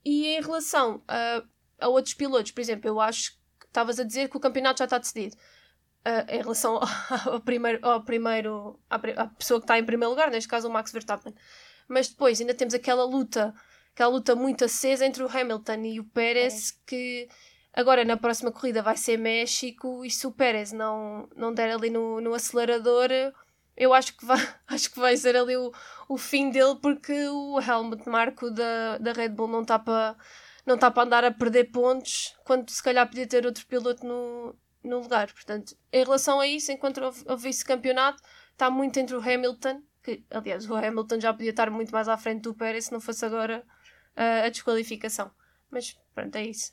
E 0.05 0.27
em 0.27 0.43
relação 0.43 1.03
a, 1.09 1.43
a 1.81 1.89
outros 1.89 2.13
pilotos, 2.13 2.53
por 2.53 2.61
exemplo, 2.61 2.91
eu 2.91 3.01
acho 3.01 3.33
que 3.59 3.67
estavas 3.67 3.99
a 3.99 4.05
dizer 4.05 4.29
que 4.29 4.37
o 4.37 4.41
campeonato 4.41 4.81
já 4.81 4.85
está 4.85 4.99
decidido. 4.99 5.35
Uh, 6.07 6.31
em 6.31 6.43
relação 6.43 6.77
ao, 6.77 6.87
ao 7.33 7.41
primeiro, 7.41 7.79
ao 7.83 8.05
primeiro 8.05 8.79
à, 8.91 8.97
à, 8.97 9.27
pessoa 9.29 9.59
que 9.59 9.65
está 9.65 9.79
em 9.79 9.85
primeiro 9.85 10.11
lugar, 10.11 10.31
neste 10.31 10.49
caso 10.49 10.69
o 10.69 10.71
Max 10.71 10.93
Verstappen. 10.93 11.35
Mas 11.89 12.09
depois 12.09 12.39
ainda 12.39 12.53
temos 12.53 12.75
aquela 12.75 13.05
luta, 13.07 13.55
aquela 13.95 14.11
luta 14.11 14.37
muito 14.37 14.63
acesa 14.63 15.07
entre 15.07 15.23
o 15.23 15.27
Hamilton 15.27 15.85
e 15.87 16.01
o 16.01 16.05
Pérez, 16.05 16.71
é. 16.71 16.75
que 16.87 17.29
agora 17.77 18.05
na 18.05 18.17
próxima 18.17 18.51
corrida 18.51 18.83
vai 18.83 18.97
ser 18.97 19.19
México 19.19 20.03
e 20.05 20.11
se 20.11 20.27
o 20.27 20.33
Pérez 20.33 20.73
não, 20.73 21.29
não 21.37 21.53
der 21.53 21.71
ali 21.71 21.91
no, 21.91 22.21
no 22.23 22.33
acelerador, 22.33 23.11
eu 23.77 23.93
acho 23.93 24.17
que 24.17 24.25
vai, 24.25 24.39
acho 24.67 24.91
que 24.91 24.99
vai 24.99 25.15
ser 25.17 25.37
ali 25.37 25.57
o, 25.57 25.71
o 26.09 26.17
fim 26.17 26.51
dele 26.51 26.77
porque 26.81 27.13
o 27.29 27.61
Helmut 27.61 28.09
Marko 28.09 28.51
da, 28.51 28.97
da 28.97 29.13
Red 29.13 29.29
Bull 29.29 29.49
não 29.49 29.61
está 29.61 29.79
para 29.79 30.17
não 30.65 30.77
para 30.77 31.03
andar 31.03 31.25
a 31.25 31.31
perder 31.31 31.71
pontos 31.71 32.35
quando 32.45 32.69
se 32.71 32.83
calhar 32.83 33.07
podia 33.07 33.27
ter 33.29 33.47
outro 33.47 33.65
piloto 33.67 34.05
no, 34.05 34.57
no 34.83 34.99
lugar. 34.99 35.33
Portanto, 35.33 35.77
em 35.93 36.03
relação 36.03 36.41
a 36.41 36.47
isso, 36.49 36.73
enquanto 36.73 37.01
o 37.25 37.37
vice-campeonato, 37.37 38.21
está 38.51 38.69
muito 38.69 38.99
entre 38.99 39.15
o 39.15 39.21
Hamilton, 39.21 39.81
que 40.03 40.25
aliás 40.29 40.69
o 40.69 40.75
Hamilton 40.75 41.21
já 41.21 41.33
podia 41.33 41.51
estar 41.51 41.71
muito 41.71 41.93
mais 41.93 42.09
à 42.09 42.17
frente 42.17 42.43
do 42.43 42.55
Pérez 42.55 42.87
se 42.87 42.93
não 42.93 43.01
fosse 43.01 43.25
agora 43.25 43.65
uh, 44.17 44.47
a 44.47 44.49
desqualificação. 44.49 45.31
Mas 45.71 45.97
pronto, 46.13 46.35
é 46.35 46.47
isso. 46.47 46.73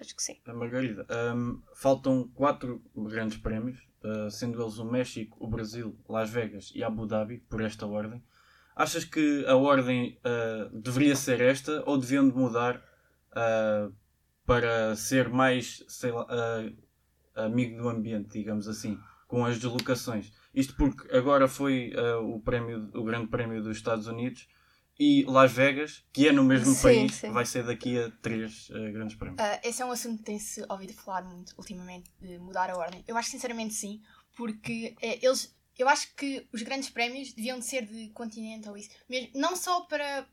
Acho 0.00 0.14
que 0.14 0.22
sim. 0.22 0.36
Margarida, 0.46 1.06
um, 1.34 1.60
faltam 1.74 2.28
quatro 2.34 2.82
grandes 2.94 3.38
prémios 3.38 3.78
uh, 4.04 4.30
sendo 4.30 4.62
eles 4.62 4.78
o 4.78 4.84
México, 4.84 5.36
o 5.40 5.48
Brasil, 5.48 5.98
Las 6.08 6.30
Vegas 6.30 6.70
e 6.74 6.84
Abu 6.84 7.06
Dhabi, 7.06 7.38
por 7.48 7.62
esta 7.62 7.86
ordem. 7.86 8.22
Achas 8.74 9.04
que 9.04 9.44
a 9.46 9.56
ordem 9.56 10.18
uh, 10.18 10.78
deveria 10.78 11.16
ser 11.16 11.40
esta 11.40 11.82
ou 11.86 11.96
deviam 11.96 12.28
de 12.28 12.36
mudar 12.36 12.76
uh, 13.32 13.92
para 14.44 14.94
ser 14.96 15.28
mais 15.28 15.82
sei 15.88 16.12
lá, 16.12 16.26
amigo 17.34 17.82
do 17.82 17.88
ambiente, 17.88 18.38
digamos 18.38 18.68
assim, 18.68 18.98
com 19.26 19.44
as 19.44 19.56
deslocações? 19.56 20.32
Isto 20.54 20.76
porque 20.76 21.14
agora 21.16 21.48
foi 21.48 21.92
o, 22.22 22.38
prémio, 22.40 22.88
o 22.94 23.02
Grande 23.02 23.26
Prémio 23.26 23.60
dos 23.60 23.76
Estados 23.76 24.06
Unidos 24.06 24.46
e 24.98 25.24
Las 25.24 25.52
Vegas, 25.52 26.04
que 26.12 26.26
é 26.26 26.32
no 26.32 26.42
mesmo 26.42 26.74
sim, 26.74 26.82
país, 26.82 27.14
sim. 27.14 27.30
vai 27.30 27.44
ser 27.44 27.64
daqui 27.64 27.98
a 27.98 28.10
três 28.22 28.68
uh, 28.70 28.92
grandes 28.92 29.16
prémios. 29.16 29.40
Uh, 29.40 29.60
esse 29.62 29.82
é 29.82 29.84
um 29.84 29.90
assunto 29.90 30.18
que 30.18 30.24
tem-se 30.24 30.64
ouvido 30.68 30.94
falar 30.94 31.22
muito 31.22 31.54
ultimamente, 31.58 32.10
de 32.20 32.38
mudar 32.38 32.70
a 32.70 32.76
ordem. 32.76 33.04
Eu 33.06 33.16
acho 33.16 33.30
sinceramente 33.30 33.74
sim, 33.74 34.00
porque 34.36 34.94
uh, 35.02 35.18
eles. 35.22 35.54
Eu 35.78 35.90
acho 35.90 36.14
que 36.14 36.48
os 36.54 36.62
grandes 36.62 36.88
prémios 36.88 37.34
deviam 37.34 37.58
de 37.58 37.66
ser 37.66 37.84
de 37.84 38.08
continente 38.10 38.66
ou 38.66 38.78
isso. 38.78 38.88
Mesmo, 39.06 39.30
não 39.34 39.54
só 39.54 39.82
para, 39.82 40.26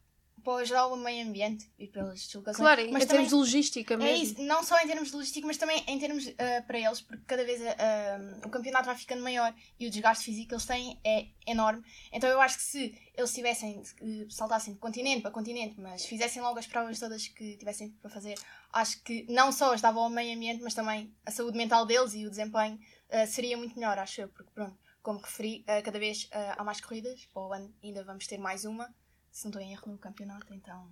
para 0.44 0.62
ajudar 0.62 0.88
o 0.88 0.98
meio 0.98 1.26
ambiente 1.26 1.72
e 1.80 1.88
pelas 1.88 2.26
deslocações. 2.26 2.58
Claro, 2.58 2.82
mas 2.82 2.88
em 2.88 2.92
também, 2.92 3.08
termos 3.08 3.30
de 3.30 3.36
logística 3.36 3.98
mesmo. 3.98 4.12
É 4.12 4.18
isso, 4.18 4.42
não 4.42 4.62
só 4.64 4.78
em 4.80 4.88
termos 4.88 5.10
de 5.10 5.16
logística, 5.16 5.48
mas 5.48 5.58
também 5.58 5.84
em 5.88 5.98
termos 5.98 6.28
uh, 6.28 6.36
para 6.68 6.80
eles, 6.80 7.02
porque 7.02 7.24
cada 7.26 7.46
vez 7.46 7.62
uh, 7.62 8.46
o 8.46 8.50
campeonato 8.50 8.86
vai 8.86 8.96
ficando 8.96 9.24
maior 9.24 9.54
e 9.80 9.88
o 9.88 9.90
desgaste 9.90 10.26
físico 10.26 10.50
que 10.50 10.54
eles 10.54 10.66
têm 10.66 11.00
é 11.04 11.28
enorme. 11.48 11.84
Então 12.12 12.30
eu 12.30 12.42
acho 12.42 12.58
que 12.58 12.64
se 12.64 13.00
eles 13.16 13.34
tivessem, 13.34 13.80
uh, 13.80 14.32
saltassem 14.32 14.74
de 14.74 14.80
continente 14.80 15.22
para 15.22 15.32
continente, 15.32 15.80
mas 15.80 16.06
fizessem 16.06 16.42
logo 16.42 16.60
as 16.60 16.68
provas 16.68 17.00
todas 17.00 17.28
que 17.28 17.56
tivessem 17.58 17.92
para 18.02 18.10
fazer, 18.10 18.38
acho 18.74 19.02
que 19.04 19.26
não 19.30 19.52
só 19.52 19.74
ajudava 19.74 20.00
ao 20.00 20.10
meio 20.10 20.36
ambiente, 20.36 20.62
mas 20.62 20.74
também 20.74 21.14
a 21.26 21.32
saúde 21.32 21.58
mental 21.58 21.86
deles 21.86 22.14
e 22.14 22.26
o 22.26 22.30
desempenho 22.30 22.80
seria 23.28 23.56
muito 23.56 23.76
melhor, 23.76 24.00
acho 24.00 24.22
eu, 24.22 24.28
porque 24.30 24.50
pronto, 24.52 24.76
como 25.04 25.20
referi, 25.20 25.64
cada 25.84 26.00
vez 26.00 26.28
há 26.58 26.64
mais 26.64 26.82
corridas, 26.82 27.28
para 27.32 27.44
o 27.44 27.54
ano 27.54 27.72
ainda 27.84 28.04
vamos 28.04 28.26
ter 28.26 28.40
mais 28.40 28.66
uma 28.66 28.92
se 29.34 29.46
não 29.46 29.50
estou 29.50 29.62
em 29.62 29.74
erro 29.74 29.92
no 29.92 29.98
campeonato, 29.98 30.54
então. 30.54 30.88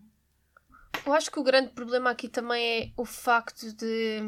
Eu 1.06 1.14
acho 1.14 1.32
que 1.32 1.40
o 1.40 1.44
grande 1.44 1.70
problema 1.70 2.10
aqui 2.10 2.28
também 2.28 2.82
é 2.82 2.92
o 2.98 3.06
facto 3.06 3.72
de. 3.74 4.20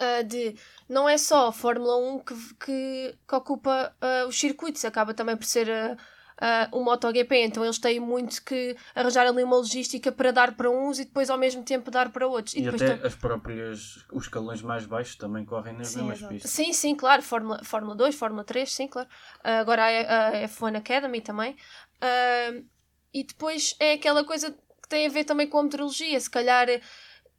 Uh, 0.00 0.24
de 0.26 0.56
não 0.88 1.08
é 1.08 1.16
só 1.16 1.48
a 1.48 1.52
Fórmula 1.52 1.96
1 1.96 2.18
que, 2.20 2.34
que, 2.54 3.18
que 3.28 3.34
ocupa 3.34 3.94
uh, 4.02 4.26
os 4.26 4.40
circuitos, 4.40 4.84
acaba 4.84 5.14
também 5.14 5.36
por 5.36 5.44
ser 5.44 5.68
uh, 5.68 5.96
uh, 6.40 6.76
o 6.76 6.84
MotoGP, 6.84 7.44
então 7.44 7.64
eles 7.64 7.78
têm 7.78 8.00
muito 8.00 8.42
que 8.44 8.76
arranjar 8.94 9.26
ali 9.26 9.42
uma 9.42 9.56
logística 9.56 10.10
para 10.10 10.32
dar 10.32 10.56
para 10.56 10.70
uns 10.70 10.98
e 10.98 11.04
depois 11.04 11.30
ao 11.30 11.38
mesmo 11.38 11.62
tempo 11.62 11.90
dar 11.90 12.10
para 12.10 12.26
outros. 12.26 12.54
E, 12.54 12.62
e 12.62 12.68
até 12.68 12.96
tam... 12.96 13.06
as 13.06 13.14
próprias, 13.14 14.04
os 14.12 14.24
escalões 14.24 14.62
mais 14.62 14.86
baixos 14.86 15.16
também 15.16 15.44
correm 15.44 15.74
nas 15.74 15.88
sim, 15.88 16.02
mesmas 16.02 16.28
pistas. 16.28 16.50
Sim, 16.50 16.72
sim, 16.72 16.94
claro, 16.94 17.22
Fórmula, 17.22 17.62
Fórmula 17.64 17.94
2, 17.94 18.14
Fórmula 18.14 18.44
3, 18.44 18.72
sim, 18.72 18.88
claro. 18.88 19.08
Uh, 19.44 19.60
agora 19.60 19.84
a, 19.84 20.28
a 20.28 20.32
F1 20.48 20.76
Academy 20.76 21.20
também. 21.20 21.56
Uh, 22.04 22.66
e 23.12 23.24
depois 23.24 23.74
é 23.80 23.92
aquela 23.92 24.24
coisa 24.24 24.50
que 24.50 24.88
tem 24.88 25.06
a 25.06 25.10
ver 25.10 25.24
também 25.24 25.46
com 25.46 25.58
a 25.58 25.62
meteorologia. 25.62 26.20
Se 26.20 26.28
calhar 26.28 26.66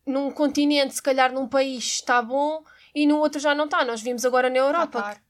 num 0.06 0.32
continente, 0.32 0.96
se 0.96 1.04
calhar 1.04 1.32
num 1.32 1.48
país 1.48 1.84
está 1.84 2.22
bom 2.22 2.64
e 2.94 3.06
no 3.06 3.18
outro 3.20 3.40
já 3.40 3.54
não 3.54 3.66
está. 3.66 3.86
Nós 3.86 4.02
vimos 4.02 4.26
agora 4.26 4.50
na 4.50 4.58
Europa. 4.58 5.02
Qatar. 5.02 5.22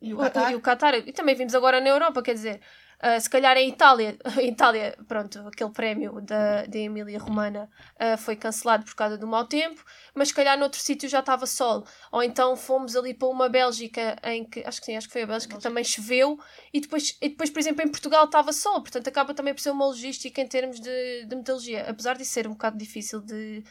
E 0.00 0.14
o 0.14 0.18
Qatar. 0.18 0.52
E 0.52 0.54
o 0.54 0.60
Qatar. 0.60 0.94
E 0.94 1.12
também 1.12 1.34
vimos 1.34 1.54
agora 1.54 1.80
na 1.80 1.88
Europa, 1.88 2.22
quer 2.22 2.34
dizer. 2.34 2.60
Uh, 3.04 3.20
se 3.20 3.28
calhar 3.28 3.54
em 3.58 3.68
Itália, 3.68 4.16
em 4.40 4.48
Itália, 4.48 4.96
pronto, 5.06 5.38
aquele 5.46 5.70
prémio 5.70 6.22
da, 6.22 6.64
da 6.64 6.78
Emília 6.78 7.18
Romana 7.18 7.68
uh, 8.00 8.16
foi 8.16 8.34
cancelado 8.34 8.82
por 8.86 8.94
causa 8.94 9.18
do 9.18 9.26
mau 9.26 9.44
tempo, 9.44 9.84
mas 10.14 10.28
se 10.28 10.34
calhar 10.34 10.58
noutro 10.58 10.80
sítio 10.80 11.06
já 11.06 11.20
estava 11.20 11.44
sol. 11.44 11.86
Ou 12.10 12.22
então 12.22 12.56
fomos 12.56 12.96
ali 12.96 13.12
para 13.12 13.28
uma 13.28 13.46
Bélgica 13.46 14.16
em 14.22 14.42
que, 14.42 14.60
acho 14.64 14.80
que 14.80 14.86
sim, 14.86 14.96
acho 14.96 15.06
que 15.06 15.12
foi 15.12 15.24
a 15.24 15.26
Bélgica, 15.26 15.52
Bélgica. 15.52 15.68
também 15.68 15.84
choveu, 15.84 16.38
e 16.72 16.80
depois, 16.80 17.18
e 17.20 17.28
depois, 17.28 17.50
por 17.50 17.58
exemplo, 17.58 17.84
em 17.84 17.88
Portugal 17.88 18.24
estava 18.24 18.54
sol, 18.54 18.80
portanto 18.80 19.06
acaba 19.06 19.34
também 19.34 19.52
por 19.52 19.60
ser 19.60 19.70
uma 19.70 19.84
logística 19.84 20.40
em 20.40 20.46
termos 20.46 20.80
de, 20.80 21.26
de 21.26 21.76
apesar 21.86 22.16
de 22.16 22.24
ser 22.24 22.46
um 22.46 22.52
bocado 22.52 22.78
difícil 22.78 23.20
de, 23.20 23.62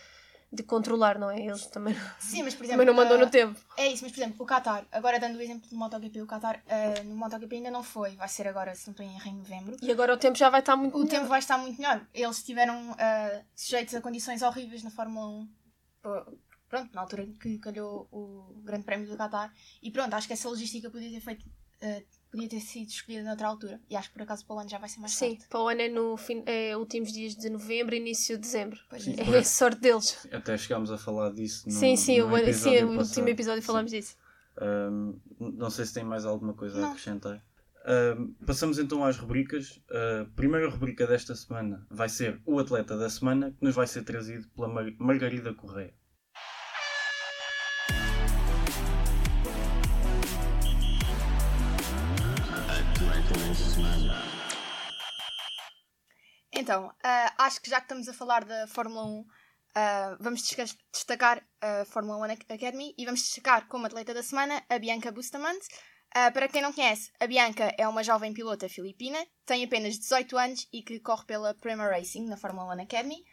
de 0.53 0.63
controlar, 0.63 1.17
não 1.17 1.31
é? 1.31 1.39
Eles 1.39 1.65
também, 1.67 1.95
Sim, 2.19 2.43
mas, 2.43 2.53
por 2.53 2.63
exemplo, 2.63 2.81
também 2.85 2.85
não 2.85 2.93
mandam 2.93 3.17
uh, 3.17 3.21
no 3.21 3.29
tempo. 3.29 3.59
É 3.75 3.87
isso, 3.87 4.03
mas 4.03 4.11
por 4.11 4.19
exemplo, 4.19 4.35
o 4.39 4.45
Qatar, 4.45 4.85
agora 4.91 5.19
dando 5.19 5.37
o 5.37 5.41
exemplo 5.41 5.67
do 5.69 5.75
MotoGP, 5.75 6.21
o 6.21 6.27
Qatar 6.27 6.63
uh, 6.67 7.03
no 7.03 7.15
MotoGP 7.15 7.55
ainda 7.55 7.71
não 7.71 7.81
foi, 7.81 8.15
vai 8.15 8.27
ser 8.27 8.47
agora, 8.47 8.75
se 8.75 8.87
não 8.87 8.91
estou 8.91 9.05
em 9.05 9.15
erro, 9.15 9.27
em 9.27 9.37
novembro. 9.37 9.77
E 9.81 9.91
agora 9.91 10.13
o 10.13 10.17
tempo 10.17 10.37
já 10.37 10.49
vai 10.49 10.59
estar 10.59 10.75
muito 10.75 10.95
O 10.95 10.99
melhor. 10.99 11.11
tempo 11.11 11.27
vai 11.27 11.39
estar 11.39 11.57
muito 11.57 11.81
melhor. 11.81 12.05
Eles 12.13 12.37
estiveram 12.37 12.91
uh, 12.91 13.45
sujeitos 13.55 13.95
a 13.95 14.01
condições 14.01 14.41
horríveis 14.41 14.83
na 14.83 14.91
Fórmula 14.91 15.27
1, 15.27 15.49
pronto, 16.69 16.93
na 16.93 17.01
altura 17.01 17.25
que 17.41 17.57
calhou 17.57 18.07
o 18.11 18.61
Grande 18.63 18.83
Prémio 18.83 19.07
do 19.07 19.17
Qatar, 19.17 19.51
e 19.81 19.89
pronto, 19.89 20.13
acho 20.13 20.27
que 20.27 20.33
essa 20.33 20.47
logística 20.49 20.89
podia 20.89 21.09
ter 21.09 21.19
feito 21.21 21.45
podia 22.33 22.49
ter 22.49 22.59
sido 22.59 22.89
escolhida 22.89 23.23
noutra 23.23 23.47
altura. 23.47 23.79
E 23.87 23.95
acho 23.95 24.09
que 24.09 24.15
por 24.15 24.23
acaso 24.23 24.43
para 24.45 24.55
o 24.55 24.59
ano 24.59 24.69
já 24.69 24.79
vai 24.79 24.89
ser 24.89 24.99
mais 24.99 25.13
Sim, 25.13 25.35
forte. 25.35 25.47
para 25.47 25.59
o 25.61 25.67
ano 25.67 25.81
é 25.81 25.87
no 25.87 26.17
fim, 26.17 26.43
é, 26.47 26.75
últimos 26.75 27.13
dias 27.13 27.35
de 27.35 27.47
novembro, 27.47 27.93
início 27.93 28.35
de 28.37 28.41
dezembro. 28.41 28.79
Pois 28.89 29.07
é. 29.07 29.13
é 29.13 29.37
a 29.37 29.43
sorte 29.43 29.79
deles. 29.79 30.27
Até 30.31 30.57
chegámos 30.57 30.91
a 30.91 30.97
falar 30.97 31.31
disso. 31.31 31.69
No, 31.69 31.73
sim, 31.73 31.95
sim, 31.95 32.19
no 32.19 32.33
o, 32.33 32.53
sim, 32.53 32.83
o 32.83 32.97
último 32.97 33.29
episódio 33.29 33.61
falámos 33.61 33.91
disso. 33.91 34.17
Um, 34.59 35.19
não 35.39 35.69
sei 35.69 35.85
se 35.85 35.93
tem 35.93 36.03
mais 36.03 36.25
alguma 36.25 36.55
coisa 36.55 36.79
não. 36.79 36.87
a 36.87 36.91
acrescentar. 36.91 37.43
Um, 37.85 38.33
passamos 38.45 38.79
então 38.79 39.05
às 39.05 39.17
rubricas. 39.17 39.79
A 39.91 40.25
primeira 40.35 40.67
rubrica 40.69 41.05
desta 41.05 41.35
semana 41.35 41.85
vai 41.91 42.09
ser 42.09 42.41
o 42.47 42.57
atleta 42.57 42.97
da 42.97 43.09
semana, 43.11 43.51
que 43.51 43.63
nos 43.63 43.75
vai 43.75 43.85
ser 43.85 44.03
trazido 44.03 44.47
pela 44.49 44.67
Mar 44.67 44.91
Margarida 44.97 45.53
Correia. 45.53 45.93
Então, 56.55 56.87
uh, 56.87 57.33
acho 57.39 57.59
que 57.61 57.69
já 57.69 57.77
que 57.77 57.85
estamos 57.85 58.07
a 58.07 58.13
falar 58.13 58.45
da 58.45 58.67
Fórmula 58.67 59.05
1, 59.05 59.19
uh, 59.19 59.25
ah, 59.75 60.17
vamos 60.19 60.43
destacar 60.91 61.43
a 61.59 61.83
Fórmula 61.85 62.17
1 62.27 62.53
Academy 62.53 62.93
e 62.95 63.05
vamos 63.05 63.21
destacar 63.21 63.67
como 63.67 63.87
atleta 63.87 64.13
da 64.13 64.21
semana 64.21 64.63
a 64.69 64.77
Bianca 64.77 65.11
Bustamante. 65.11 65.67
Uh, 66.15 66.31
para 66.31 66.47
quem 66.47 66.61
não 66.61 66.71
conhece, 66.71 67.11
a 67.19 67.25
Bianca 67.25 67.73
é 67.75 67.87
uma 67.87 68.03
jovem 68.03 68.33
pilota 68.33 68.69
filipina, 68.69 69.17
tem 69.47 69.63
apenas 69.63 69.97
18 69.97 70.37
anos 70.37 70.67
e 70.71 70.83
que 70.83 70.99
corre 70.99 71.25
pela 71.25 71.55
Prima 71.55 71.87
Racing 71.87 72.27
na 72.27 72.37
Fórmula 72.37 72.75
1 72.75 72.81
Academy. 72.83 73.25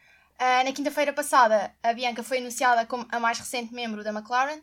na 0.65 0.73
quinta-feira 0.73 1.13
passada, 1.13 1.77
a 1.83 1.93
Bianca 1.93 2.23
foi 2.23 2.39
anunciada 2.39 2.87
como 2.87 3.07
a 3.11 3.21
mais 3.21 3.39
recente 3.39 3.75
membro 3.75 4.03
da 4.03 4.11
McLaren 4.11 4.63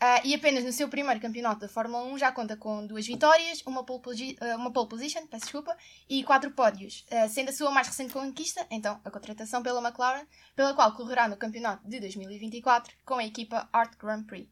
Uh, 0.00 0.22
e 0.24 0.32
apenas 0.32 0.62
no 0.62 0.72
seu 0.72 0.88
primeiro 0.88 1.20
campeonato 1.20 1.62
da 1.62 1.68
Fórmula 1.68 2.04
1 2.04 2.18
já 2.18 2.30
conta 2.30 2.56
com 2.56 2.86
duas 2.86 3.04
vitórias, 3.04 3.64
uma 3.66 3.82
pole, 3.82 4.38
uh, 4.40 4.56
uma 4.56 4.72
pole 4.72 4.88
position, 4.88 5.26
peço 5.26 5.46
desculpa, 5.46 5.76
e 6.08 6.22
quatro 6.22 6.52
pódios, 6.52 7.04
uh, 7.10 7.28
sendo 7.28 7.48
a 7.48 7.52
sua 7.52 7.72
mais 7.72 7.88
recente 7.88 8.12
conquista, 8.12 8.64
então, 8.70 9.00
a 9.04 9.10
contratação 9.10 9.60
pela 9.60 9.80
McLaren, 9.80 10.24
pela 10.54 10.72
qual 10.72 10.92
correrá 10.92 11.26
no 11.26 11.36
campeonato 11.36 11.88
de 11.88 11.98
2024 11.98 12.94
com 13.04 13.14
a 13.14 13.24
equipa 13.24 13.68
Art 13.72 13.98
Grand 13.98 14.22
Prix. 14.22 14.48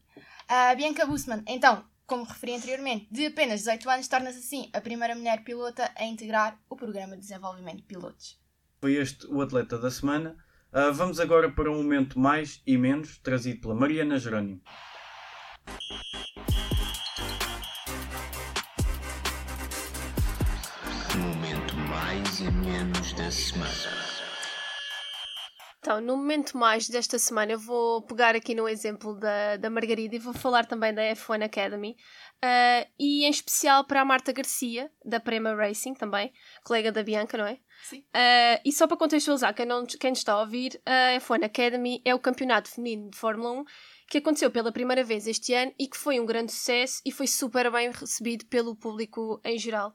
Bianca 0.75 1.05
Bussmann, 1.05 1.43
então, 1.47 1.85
como 2.05 2.23
referi 2.23 2.55
anteriormente, 2.55 3.07
de 3.09 3.27
apenas 3.27 3.61
18 3.61 3.89
anos, 3.89 4.07
torna-se 4.09 4.39
assim 4.39 4.69
a 4.73 4.81
primeira 4.81 5.15
mulher 5.15 5.45
pilota 5.45 5.89
a 5.95 6.05
integrar 6.05 6.59
o 6.69 6.75
programa 6.75 7.15
de 7.15 7.21
desenvolvimento 7.21 7.77
de 7.77 7.83
pilotos. 7.83 8.37
Foi 8.79 8.95
este 8.95 9.25
o 9.27 9.41
atleta 9.41 9.77
da 9.77 9.91
semana. 9.91 10.37
Vamos 10.93 11.19
agora 11.19 11.51
para 11.51 11.71
um 11.71 11.83
momento 11.83 12.17
mais 12.17 12.61
e 12.65 12.77
menos 12.77 13.17
trazido 13.17 13.59
pela 13.59 13.75
Mariana 13.75 14.17
Jerónimo. 14.17 14.61
Momento 21.15 21.75
mais 21.75 22.39
e 22.39 22.51
menos 22.51 23.13
da 23.13 23.31
semana. 23.31 24.17
Então, 25.87 26.01
no 26.01 26.17
momento 26.17 26.57
mais 26.57 26.89
desta 26.89 27.17
semana, 27.17 27.53
eu 27.53 27.59
vou 27.59 28.01
pegar 28.01 28.35
aqui 28.35 28.53
no 28.53 28.67
exemplo 28.67 29.17
da, 29.17 29.55
da 29.55 29.69
Margarida 29.69 30.17
e 30.17 30.19
vou 30.19 30.33
falar 30.33 30.65
também 30.65 30.93
da 30.93 31.01
F1 31.01 31.45
Academy. 31.45 31.95
ah, 32.43 32.85
e 32.99 33.23
em 33.23 33.29
especial 33.29 33.85
para 33.85 34.01
a 34.01 34.05
Marta 34.05 34.33
Garcia, 34.33 34.91
da 35.05 35.17
Prema 35.17 35.55
Racing 35.55 35.93
também, 35.93 36.33
colega 36.65 36.91
da 36.91 37.01
Bianca, 37.01 37.37
não 37.37 37.45
é? 37.45 37.57
Sim. 37.83 38.03
Ah, 38.13 38.59
e 38.65 38.71
só 38.73 38.85
para 38.85 38.97
contextualizar 38.97 39.55
quem, 39.55 39.65
não, 39.65 39.85
quem 39.85 40.09
nos 40.09 40.19
está 40.19 40.33
a 40.33 40.41
ouvir, 40.41 40.77
a 40.85 41.17
F1 41.21 41.45
Academy 41.45 42.01
é 42.03 42.13
o 42.13 42.19
campeonato 42.19 42.69
feminino 42.69 43.09
de 43.09 43.17
Fórmula 43.17 43.61
1 43.61 43.63
que 44.09 44.19
aconteceu 44.19 44.49
pela 44.49 44.71
primeira 44.71 45.03
vez 45.03 45.27
este 45.27 45.53
ano 45.53 45.73
e 45.77 45.87
que 45.87 45.97
foi 45.97 46.19
um 46.19 46.25
grande 46.25 46.51
sucesso 46.51 47.01
e 47.05 47.11
foi 47.11 47.27
super 47.27 47.71
bem 47.71 47.91
recebido 47.91 48.45
pelo 48.45 48.75
público 48.75 49.39
em 49.43 49.57
geral. 49.57 49.93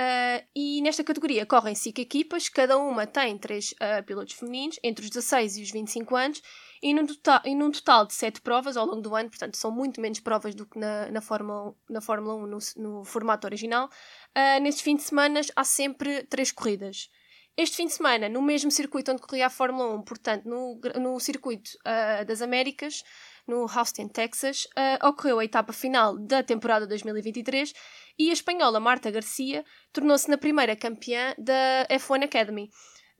Uh, 0.00 0.42
e 0.56 0.80
nesta 0.80 1.04
categoria 1.04 1.44
correm 1.44 1.74
5 1.74 2.00
equipas, 2.00 2.48
cada 2.48 2.78
uma 2.78 3.06
tem 3.06 3.36
3 3.36 3.74
pilotos 4.06 4.32
femininos, 4.32 4.78
entre 4.82 5.04
os 5.04 5.10
16 5.10 5.58
e 5.58 5.62
os 5.62 5.70
25 5.70 6.16
anos, 6.16 6.42
e 6.82 6.94
num, 6.94 7.04
total, 7.04 7.42
e 7.44 7.54
num 7.54 7.70
total 7.70 8.06
de 8.06 8.14
7 8.14 8.40
provas 8.40 8.78
ao 8.78 8.86
longo 8.86 9.02
do 9.02 9.14
ano, 9.14 9.28
portanto 9.28 9.58
são 9.58 9.70
muito 9.70 10.00
menos 10.00 10.18
provas 10.18 10.54
do 10.54 10.64
que 10.64 10.78
na, 10.78 11.10
na, 11.10 11.20
Fórmula, 11.20 11.70
1, 11.70 11.74
na 11.90 12.00
Fórmula 12.00 12.34
1 12.36 12.46
no, 12.46 12.58
no 12.76 13.04
formato 13.04 13.46
original. 13.46 13.90
Uh, 14.34 14.62
nestes 14.62 14.82
fins 14.82 14.96
de 14.96 15.02
semana 15.02 15.42
há 15.54 15.64
sempre 15.64 16.22
3 16.24 16.50
corridas. 16.52 17.10
Este 17.54 17.76
fim 17.76 17.86
de 17.86 17.92
semana, 17.92 18.26
no 18.26 18.40
mesmo 18.40 18.70
circuito 18.70 19.12
onde 19.12 19.20
corria 19.20 19.48
a 19.48 19.50
Fórmula 19.50 19.94
1, 19.96 20.02
portanto 20.02 20.46
no, 20.46 20.80
no 20.98 21.20
circuito 21.20 21.72
uh, 21.80 22.24
das 22.24 22.40
Américas, 22.40 23.02
no 23.46 23.62
Houston, 23.62 24.08
Texas, 24.08 24.64
uh, 24.76 25.08
ocorreu 25.08 25.38
a 25.38 25.44
etapa 25.44 25.72
final 25.72 26.16
da 26.18 26.42
temporada 26.42 26.86
2023 26.86 27.72
e 28.18 28.30
a 28.30 28.32
espanhola 28.32 28.80
Marta 28.80 29.10
Garcia 29.10 29.64
tornou-se 29.92 30.28
na 30.28 30.36
primeira 30.38 30.76
campeã 30.76 31.34
da 31.38 31.86
F1 31.90 32.24
Academy. 32.24 32.70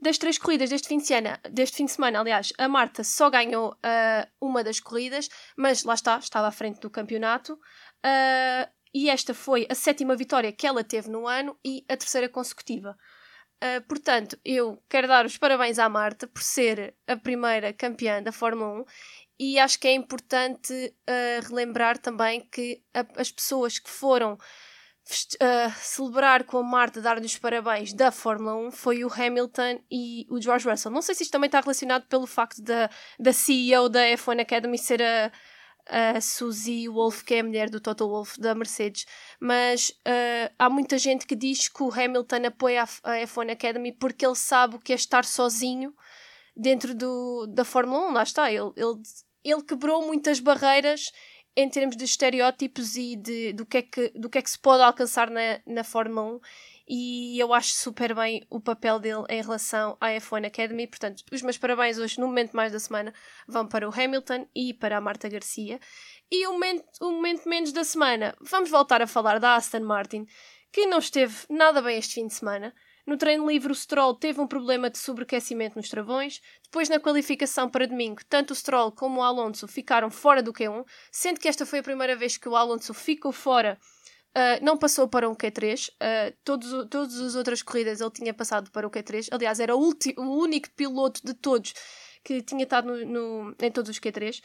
Das 0.00 0.16
três 0.16 0.38
corridas 0.38 0.70
deste 0.70 0.88
fim 0.88 0.96
de 0.96 1.06
semana, 1.06 1.38
deste 1.50 1.76
fim 1.76 1.84
de 1.84 1.92
semana 1.92 2.20
aliás, 2.20 2.52
a 2.56 2.66
Marta 2.66 3.04
só 3.04 3.28
ganhou 3.28 3.72
uh, 3.72 4.30
uma 4.40 4.64
das 4.64 4.80
corridas, 4.80 5.28
mas 5.56 5.84
lá 5.84 5.94
está, 5.94 6.18
estava 6.18 6.48
à 6.48 6.52
frente 6.52 6.80
do 6.80 6.88
campeonato. 6.88 7.52
Uh, 7.54 8.70
e 8.94 9.10
esta 9.10 9.34
foi 9.34 9.66
a 9.70 9.74
sétima 9.74 10.16
vitória 10.16 10.52
que 10.52 10.66
ela 10.66 10.82
teve 10.82 11.10
no 11.10 11.26
ano 11.26 11.56
e 11.64 11.84
a 11.88 11.96
terceira 11.96 12.28
consecutiva. 12.28 12.96
Uh, 13.62 13.86
portanto, 13.86 14.38
eu 14.42 14.82
quero 14.88 15.06
dar 15.06 15.26
os 15.26 15.36
parabéns 15.36 15.78
à 15.78 15.86
Marta 15.86 16.26
por 16.26 16.42
ser 16.42 16.94
a 17.06 17.14
primeira 17.14 17.72
campeã 17.74 18.22
da 18.22 18.32
Fórmula 18.32 18.80
1 18.80 18.84
e 19.40 19.58
acho 19.58 19.80
que 19.80 19.88
é 19.88 19.94
importante 19.94 20.94
uh, 21.08 21.48
relembrar 21.48 21.96
também 21.96 22.42
que 22.52 22.82
a, 22.92 23.06
as 23.18 23.32
pessoas 23.32 23.78
que 23.78 23.88
foram 23.88 24.34
uh, 24.34 25.72
celebrar 25.78 26.44
com 26.44 26.58
a 26.58 26.62
Marta, 26.62 27.00
dar-lhes 27.00 27.38
parabéns 27.38 27.94
da 27.94 28.12
Fórmula 28.12 28.54
1 28.68 28.70
foi 28.70 29.02
o 29.02 29.10
Hamilton 29.10 29.80
e 29.90 30.26
o 30.28 30.38
George 30.38 30.68
Russell. 30.68 30.92
Não 30.92 31.00
sei 31.00 31.14
se 31.14 31.22
isto 31.22 31.32
também 31.32 31.46
está 31.48 31.58
relacionado 31.58 32.06
pelo 32.06 32.26
facto 32.26 32.60
da, 32.60 32.90
da 33.18 33.32
CEO 33.32 33.88
da 33.88 34.00
F1 34.08 34.42
Academy 34.42 34.76
ser 34.76 35.02
a, 35.02 35.32
a 35.86 36.20
Suzy 36.20 36.86
Wolf, 36.86 37.22
que 37.22 37.36
é 37.36 37.40
a 37.40 37.44
mulher 37.44 37.70
do 37.70 37.80
Toto 37.80 38.06
Wolff 38.06 38.38
da 38.38 38.54
Mercedes, 38.54 39.06
mas 39.40 39.88
uh, 40.06 40.52
há 40.58 40.68
muita 40.68 40.98
gente 40.98 41.26
que 41.26 41.34
diz 41.34 41.66
que 41.66 41.82
o 41.82 41.90
Hamilton 41.90 42.44
apoia 42.46 42.82
a, 42.82 43.12
a 43.12 43.16
F1 43.20 43.52
Academy 43.52 43.90
porque 43.90 44.26
ele 44.26 44.36
sabe 44.36 44.76
o 44.76 44.78
que 44.78 44.92
é 44.92 44.96
estar 44.96 45.24
sozinho 45.24 45.94
dentro 46.54 46.94
do, 46.94 47.46
da 47.46 47.64
Fórmula 47.64 48.10
1. 48.10 48.12
Lá 48.12 48.22
está, 48.22 48.52
ele, 48.52 48.70
ele, 48.76 49.00
ele 49.44 49.62
quebrou 49.62 50.06
muitas 50.06 50.40
barreiras 50.40 51.12
em 51.56 51.68
termos 51.68 51.96
de 51.96 52.04
estereótipos 52.04 52.96
e 52.96 53.16
de, 53.16 53.52
do, 53.52 53.66
que 53.66 53.78
é 53.78 53.82
que, 53.82 54.08
do 54.10 54.30
que 54.30 54.38
é 54.38 54.42
que 54.42 54.50
se 54.50 54.58
pode 54.58 54.82
alcançar 54.82 55.30
na, 55.30 55.60
na 55.66 55.84
Fórmula 55.84 56.36
1 56.36 56.40
e 56.92 57.38
eu 57.38 57.54
acho 57.54 57.72
super 57.72 58.14
bem 58.16 58.44
o 58.50 58.60
papel 58.60 58.98
dele 58.98 59.24
em 59.28 59.40
relação 59.40 59.96
à 60.00 60.08
F1 60.08 60.46
Academy. 60.46 60.88
Portanto, 60.88 61.22
os 61.30 61.40
meus 61.40 61.56
parabéns 61.56 61.98
hoje, 61.98 62.18
no 62.18 62.26
momento 62.26 62.52
mais 62.52 62.72
da 62.72 62.80
semana, 62.80 63.14
vão 63.46 63.64
para 63.64 63.88
o 63.88 63.92
Hamilton 63.92 64.48
e 64.52 64.74
para 64.74 64.96
a 64.96 65.00
Marta 65.00 65.28
Garcia. 65.28 65.78
E 66.28 66.46
o 66.48 66.52
momento, 66.52 66.84
o 67.00 67.12
momento 67.12 67.48
menos 67.48 67.72
da 67.72 67.84
semana, 67.84 68.34
vamos 68.40 68.70
voltar 68.70 69.00
a 69.00 69.06
falar 69.06 69.38
da 69.38 69.54
Aston 69.54 69.80
Martin, 69.80 70.26
que 70.72 70.86
não 70.86 70.98
esteve 70.98 71.36
nada 71.48 71.80
bem 71.80 71.96
este 71.96 72.14
fim 72.14 72.26
de 72.26 72.34
semana. 72.34 72.74
No 73.10 73.16
treino 73.16 73.44
livre, 73.50 73.72
o 73.72 73.74
Stroll 73.74 74.14
teve 74.14 74.40
um 74.40 74.46
problema 74.46 74.88
de 74.88 74.96
sobreaquecimento 74.96 75.76
nos 75.76 75.88
travões. 75.88 76.40
Depois, 76.62 76.88
na 76.88 77.00
qualificação 77.00 77.68
para 77.68 77.84
domingo, 77.84 78.20
tanto 78.28 78.52
o 78.52 78.54
Stroll 78.54 78.92
como 78.92 79.18
o 79.18 79.22
Alonso 79.24 79.66
ficaram 79.66 80.08
fora 80.12 80.40
do 80.40 80.52
Q1, 80.52 80.84
sendo 81.10 81.40
que 81.40 81.48
esta 81.48 81.66
foi 81.66 81.80
a 81.80 81.82
primeira 81.82 82.14
vez 82.14 82.36
que 82.36 82.48
o 82.48 82.54
Alonso 82.54 82.94
ficou 82.94 83.32
fora 83.32 83.76
Uh, 84.30 84.64
não 84.64 84.78
passou 84.78 85.08
para 85.08 85.28
um 85.28 85.34
Q3. 85.34 85.88
Uh, 85.88 86.36
todos, 86.44 86.70
todas 86.88 87.18
as 87.18 87.34
outras 87.34 87.64
corridas 87.64 88.00
ele 88.00 88.12
tinha 88.12 88.32
passado 88.32 88.70
para 88.70 88.86
o 88.86 88.90
Q3. 88.90 89.26
Aliás, 89.32 89.58
era 89.58 89.74
o, 89.74 89.90
o 89.90 90.22
único 90.22 90.70
piloto 90.76 91.20
de 91.24 91.34
todos 91.34 91.74
que 92.22 92.40
tinha 92.40 92.62
estado 92.62 92.86
no, 92.86 93.06
no, 93.06 93.56
em 93.60 93.72
todos 93.72 93.90
os 93.90 93.98
Q3. 93.98 94.40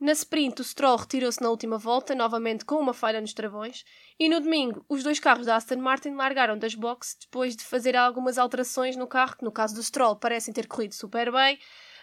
Na 0.00 0.12
sprint, 0.12 0.62
o 0.62 0.64
Stroll 0.64 0.96
retirou-se 0.96 1.42
na 1.42 1.50
última 1.50 1.76
volta, 1.76 2.14
novamente 2.14 2.64
com 2.64 2.76
uma 2.76 2.94
falha 2.94 3.20
nos 3.20 3.34
travões. 3.34 3.84
E 4.18 4.30
no 4.30 4.40
domingo, 4.40 4.82
os 4.88 5.02
dois 5.02 5.20
carros 5.20 5.44
da 5.44 5.56
Aston 5.56 5.76
Martin 5.76 6.14
largaram 6.14 6.56
das 6.56 6.74
boxes 6.74 7.18
depois 7.20 7.54
de 7.54 7.62
fazer 7.62 7.94
algumas 7.94 8.38
alterações 8.38 8.96
no 8.96 9.06
carro, 9.06 9.36
que 9.36 9.44
no 9.44 9.52
caso 9.52 9.74
do 9.74 9.82
Stroll 9.82 10.16
parecem 10.16 10.54
ter 10.54 10.66
corrido 10.66 10.94
super 10.94 11.30
bem, 11.30 11.58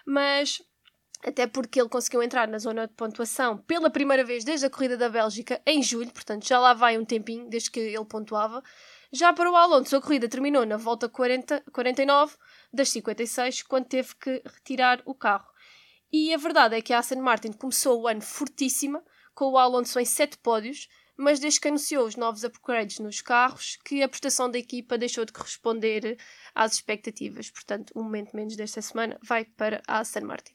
mas 0.06 0.62
até 1.26 1.48
porque 1.48 1.82
ele 1.82 1.90
conseguiu 1.90 2.22
entrar 2.22 2.48
na 2.48 2.60
zona 2.60 2.88
de 2.88 2.94
pontuação 2.94 3.58
pela 3.58 3.90
primeira 3.90 4.24
vez 4.24 4.44
desde 4.44 4.68
a 4.68 4.70
corrida 4.70 4.96
da 4.96 5.10
Bélgica 5.10 5.60
em 5.66 5.82
julho, 5.82 6.12
portanto 6.12 6.48
já 6.48 6.60
lá 6.60 6.76
vai 6.76 7.00
um 7.00 7.04
tempinho 7.04 7.50
desde 7.50 7.72
que 7.72 7.80
ele 7.80 8.06
pontuava. 8.06 8.64
Já 9.12 9.34
para 9.34 9.50
o 9.50 9.56
Alonso, 9.56 9.96
a 9.96 10.02
corrida 10.02 10.30
terminou 10.30 10.68
na 10.68 10.78
volta 10.78 11.10
40, 11.10 11.64
49 11.72 12.36
das 12.72 12.90
56, 12.90 13.64
quando 13.64 13.86
teve 13.86 14.14
que 14.16 14.44
retirar 14.46 15.02
o 15.04 15.16
carro. 15.16 15.48
E 16.12 16.34
a 16.34 16.38
verdade 16.38 16.76
é 16.76 16.82
que 16.82 16.94
a 16.94 17.00
Aston 17.00 17.22
Martin 17.22 17.52
começou 17.52 18.02
o 18.02 18.08
ano 18.08 18.22
fortíssima, 18.22 19.04
com 19.34 19.52
o 19.52 19.58
Alonso 19.58 20.00
em 20.00 20.06
7 20.06 20.38
pódios, 20.38 20.88
mas 21.18 21.40
desde 21.40 21.60
que 21.60 21.68
anunciou 21.68 22.06
os 22.06 22.16
novos 22.16 22.44
upgrades 22.44 23.00
nos 23.00 23.22
carros, 23.22 23.78
que 23.84 24.04
a 24.04 24.08
prestação 24.08 24.50
da 24.50 24.60
equipa 24.60 24.98
deixou 24.98 25.26
de 25.26 25.34
corresponder 25.34 26.18
às 26.54 26.74
expectativas. 26.74 27.50
Portanto, 27.50 27.92
o 27.96 28.04
momento 28.04 28.36
menos 28.36 28.56
desta 28.56 28.82
semana 28.82 29.18
vai 29.24 29.44
para 29.44 29.82
a 29.88 30.00
Aston 30.00 30.22
Martin. 30.22 30.54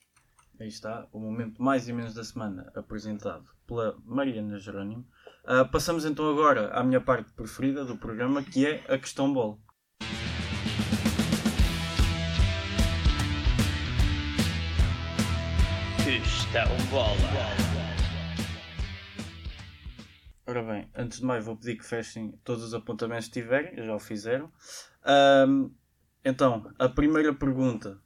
Aí 0.60 0.68
está, 0.68 1.08
o 1.12 1.18
momento 1.18 1.60
mais 1.60 1.88
e 1.88 1.92
menos 1.92 2.14
da 2.14 2.22
semana, 2.22 2.70
apresentado 2.76 3.44
pela 3.66 3.96
Mariana 4.04 4.58
Jerónimo. 4.58 5.04
Uh, 5.44 5.68
passamos 5.72 6.04
então 6.04 6.30
agora 6.30 6.72
à 6.72 6.84
minha 6.84 7.00
parte 7.00 7.32
preferida 7.32 7.84
do 7.84 7.96
programa, 7.96 8.44
que 8.44 8.64
é 8.64 8.84
a 8.88 8.96
questão 8.96 9.32
bola. 9.32 9.58
Questão 16.12 16.68
bola. 16.90 17.16
Ora 20.46 20.62
bem, 20.62 20.86
antes 20.94 21.20
de 21.20 21.24
mais 21.24 21.42
vou 21.42 21.56
pedir 21.56 21.78
que 21.78 21.86
fechem 21.86 22.38
todos 22.44 22.62
os 22.64 22.74
apontamentos 22.74 23.28
que 23.28 23.40
tiverem, 23.40 23.82
já 23.82 23.94
o 23.94 23.98
fizeram. 23.98 24.52
Ahm, 25.02 25.70
então, 26.22 26.70
a 26.78 26.86
primeira 26.86 27.32
pergunta, 27.32 27.98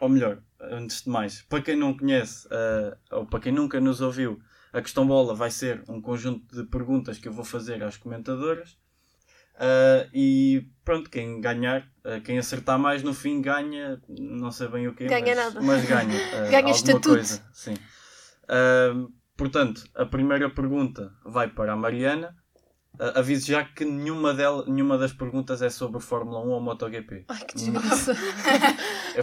ou 0.00 0.08
melhor, 0.08 0.42
antes 0.58 1.02
de 1.02 1.10
mais, 1.10 1.42
para 1.42 1.60
quem 1.60 1.76
não 1.76 1.94
conhece, 1.94 2.48
ah, 2.50 2.96
ou 3.10 3.26
para 3.26 3.40
quem 3.40 3.52
nunca 3.52 3.78
nos 3.78 4.00
ouviu, 4.00 4.40
a 4.72 4.80
questão 4.80 5.06
bola 5.06 5.34
vai 5.34 5.50
ser 5.50 5.84
um 5.86 6.00
conjunto 6.00 6.46
de 6.56 6.64
perguntas 6.70 7.18
que 7.18 7.28
eu 7.28 7.32
vou 7.34 7.44
fazer 7.44 7.82
às 7.84 7.98
comentadoras. 7.98 8.78
Ah, 9.56 10.06
e 10.12 10.66
pronto, 10.84 11.08
quem 11.08 11.40
ganhar, 11.40 11.86
ah, 12.04 12.20
quem 12.20 12.38
acertar 12.38 12.78
mais 12.78 13.02
no 13.02 13.14
fim 13.14 13.40
ganha, 13.40 14.00
não 14.08 14.50
sei 14.50 14.68
bem 14.68 14.88
o 14.88 14.94
quê, 14.94 15.06
Ganha 15.06 15.34
mas, 15.34 15.36
nada. 15.36 15.60
mas 15.60 15.84
ganha. 15.84 16.18
ah, 16.34 16.40
Ganha 16.50 16.56
alguma 16.58 16.74
estatuto. 16.76 17.08
Coisa, 17.10 17.42
sim. 17.52 17.74
Portanto, 19.36 19.84
a 19.96 20.06
primeira 20.06 20.48
pergunta 20.48 21.12
vai 21.24 21.48
para 21.48 21.72
a 21.72 21.76
Mariana. 21.76 22.36
Ah, 22.98 23.18
aviso 23.18 23.46
já 23.48 23.64
que 23.64 23.84
nenhuma, 23.84 24.32
dela, 24.32 24.64
nenhuma 24.68 24.96
das 24.96 25.12
perguntas 25.12 25.60
é 25.62 25.68
sobre 25.70 26.00
Fórmula 26.00 26.40
1 26.40 26.48
ou 26.48 26.60
MotoGP. 26.60 27.24
Ai, 27.28 27.44
que 27.44 27.54
desgraça. 27.56 28.14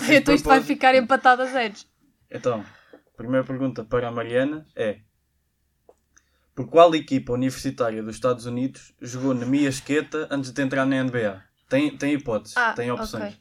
Então 0.09 0.33
isto 0.33 0.47
vai 0.47 0.61
ficar 0.61 0.95
empatado 0.95 1.41
a 1.41 1.45
zeros. 1.45 1.85
Então, 2.29 2.63
a 2.93 3.17
primeira 3.17 3.45
pergunta 3.45 3.83
para 3.83 4.07
a 4.07 4.11
Mariana 4.11 4.65
é: 4.75 4.99
Por 6.61 6.69
qual 6.69 6.93
equipa 6.93 7.33
universitária 7.33 8.03
dos 8.03 8.13
Estados 8.13 8.45
Unidos 8.45 8.93
jogou 9.01 9.33
na 9.33 9.47
Miasqueta 9.47 10.27
antes 10.29 10.51
de 10.51 10.61
entrar 10.61 10.85
na 10.85 11.03
NBA? 11.03 11.41
Tem, 11.67 11.97
tem 11.97 12.13
hipóteses, 12.13 12.55
Ah, 12.55 12.73
tem 12.73 12.91
opções. 12.91 13.33
ok. 13.33 13.37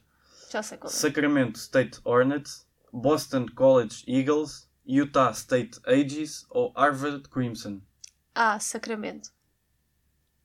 Já 0.49 0.63
sei 0.63 0.77
qual 0.79 0.91
é. 0.91 0.95
Sacramento 0.95 1.55
State 1.57 1.99
Hornets, 2.03 2.65
Boston 2.91 3.45
College 3.53 4.03
Eagles, 4.07 4.67
Utah 4.83 5.29
State 5.29 5.79
Aggies 5.85 6.47
ou 6.49 6.73
Harvard 6.75 7.29
Crimson? 7.29 7.79
Ah, 8.33 8.59
Sacramento. 8.59 9.29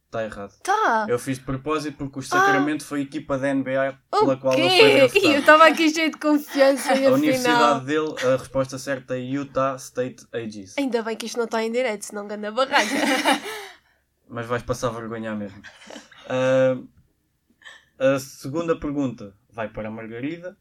Está 0.06 0.24
errado. 0.24 0.56
Tá! 0.62 1.06
Eu 1.08 1.18
fiz 1.18 1.38
de 1.38 1.44
propósito 1.44 1.98
porque 1.98 2.20
o 2.20 2.22
Sacramento 2.22 2.84
foi 2.84 3.00
a 3.00 3.02
equipa 3.02 3.36
da 3.36 3.52
NBA 3.52 3.98
pela 4.10 4.34
O 4.34 4.38
qual 4.38 4.54
ele 4.56 5.08
foi? 5.08 5.34
Eu 5.34 5.40
estava 5.40 5.66
aqui 5.66 5.90
cheio 5.90 6.12
de 6.12 6.18
confiança 6.18 6.94
e 6.94 7.06
A 7.06 7.10
universidade 7.10 7.84
dele, 7.86 8.14
a 8.24 8.36
resposta 8.36 8.78
certa 8.78 9.16
é 9.16 9.20
Utah 9.20 9.74
State 9.76 10.24
Aggies. 10.32 10.78
Ainda 10.78 11.02
bem 11.02 11.16
que 11.16 11.26
isto 11.26 11.36
não 11.36 11.44
está 11.44 11.62
em 11.62 11.72
direto, 11.72 12.02
senão 12.04 12.26
ganda 12.26 12.52
barraca. 12.52 12.86
Mas 14.28 14.46
vais 14.46 14.62
passar 14.62 14.90
vergonha 14.90 15.34
mesmo. 15.34 15.60
Ah, 16.28 16.78
a 17.98 18.18
segunda 18.20 18.78
pergunta 18.78 19.36
vai 19.50 19.68
para 19.68 19.88
a 19.88 19.90
Margarida. 19.90 20.56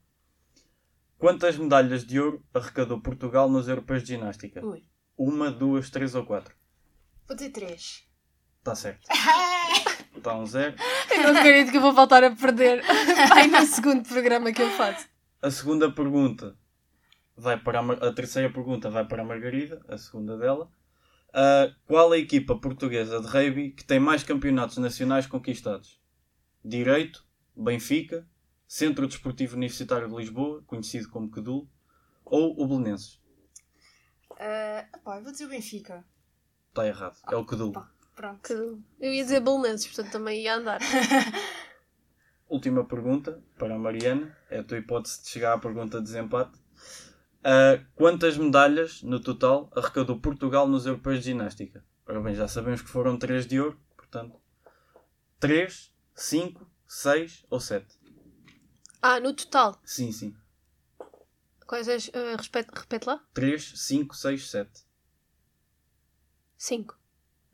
Quantas 1.17 1.57
medalhas 1.57 2.05
de 2.05 2.19
ouro 2.19 2.43
arrecadou 2.53 2.99
Portugal 2.99 3.49
nos 3.49 3.67
europeus 3.67 4.03
de 4.03 4.09
ginástica? 4.09 4.65
Ui. 4.65 4.83
Uma, 5.17 5.51
duas, 5.51 5.89
três 5.89 6.13
ou 6.15 6.25
quatro? 6.25 6.55
Vou 7.27 7.35
dizer 7.35 7.51
três. 7.51 8.07
Está 8.65 8.73
certo. 8.73 9.07
Está 10.17 10.33
um 10.39 10.43
zero. 10.47 10.75
Eu 11.11 11.31
não 11.33 11.39
acredito 11.39 11.69
que 11.69 11.77
eu 11.77 11.81
vou 11.81 11.93
voltar 11.93 12.23
a 12.23 12.31
perder. 12.35 12.81
Vai 13.29 13.45
no 13.45 13.63
segundo 13.67 14.07
programa 14.09 14.51
que 14.51 14.59
eu 14.63 14.71
faço. 14.71 15.07
A 15.39 15.51
segunda 15.51 15.91
pergunta 15.91 16.57
vai 17.37 17.59
para 17.59 17.77
a, 17.77 17.83
Mar- 17.83 18.03
a 18.03 18.11
terceira 18.11 18.51
pergunta 18.51 18.89
vai 18.89 19.05
para 19.05 19.21
a 19.21 19.25
Margarida, 19.25 19.85
a 19.87 19.99
segunda 19.99 20.35
dela. 20.35 20.67
Ah, 21.31 21.67
qual 21.85 22.11
a 22.11 22.17
equipa 22.17 22.55
portuguesa 22.59 23.21
de 23.21 23.27
rugby 23.27 23.69
que 23.69 23.83
tem 23.83 23.99
mais 23.99 24.23
campeonatos 24.23 24.77
nacionais 24.77 25.27
conquistados? 25.27 26.01
Direito, 26.63 27.23
Benfica, 27.55 28.27
Centro 28.67 29.05
Desportivo 29.05 29.55
Universitário 29.55 30.09
de 30.09 30.15
Lisboa, 30.15 30.63
conhecido 30.65 31.07
como 31.09 31.31
CEDUL, 31.31 31.69
ou 32.25 32.59
o 32.59 32.67
Belenenses? 32.67 33.21
Ah, 34.39 34.87
pá, 35.03 35.17
eu 35.17 35.23
vou 35.23 35.31
dizer 35.31 35.45
o 35.45 35.49
Benfica. 35.49 36.03
Está 36.69 36.87
errado, 36.87 37.15
é 37.31 37.35
o 37.35 37.47
CEDUL. 37.47 37.73
Pronto. 38.15 38.41
Que 38.41 38.53
Eu 38.53 39.13
ia 39.13 39.23
dizer 39.23 39.41
Belenenses, 39.41 39.87
portanto 39.87 40.11
também 40.11 40.41
ia 40.41 40.55
andar. 40.55 40.79
Última 42.47 42.85
pergunta 42.85 43.43
para 43.57 43.75
a 43.75 43.79
Mariana, 43.79 44.35
é 44.49 44.59
a 44.59 44.63
tua 44.63 44.77
hipótese 44.77 45.23
de 45.23 45.29
chegar 45.29 45.53
à 45.53 45.57
pergunta 45.57 45.97
de 45.97 46.05
desempate. 46.05 46.57
Ah, 47.43 47.79
quantas 47.95 48.37
medalhas 48.37 49.03
no 49.03 49.19
total 49.19 49.69
arrecadou 49.75 50.19
Portugal 50.19 50.67
nos 50.67 50.85
europeus 50.85 51.19
de 51.19 51.25
ginástica? 51.25 51.85
Ora 52.07 52.21
bem, 52.21 52.33
já 52.33 52.47
sabemos 52.47 52.81
que 52.81 52.89
foram 52.89 53.17
3 53.17 53.45
de 53.45 53.59
ouro, 53.59 53.79
portanto, 53.95 54.39
3, 55.39 55.93
5, 56.13 56.67
6 56.87 57.45
ou 57.49 57.59
7? 57.59 57.85
Ah, 59.01 59.19
no 59.19 59.33
total. 59.33 59.79
Sim, 59.83 60.11
sim. 60.11 60.35
Quais 61.67 61.87
és? 61.87 62.09
ah, 62.13 62.41
repete, 62.41 62.69
repete 62.73 63.07
lá? 63.07 63.23
3, 63.33 63.73
5, 63.75 64.15
6, 64.15 64.49
7. 64.49 64.85
5. 66.57 66.97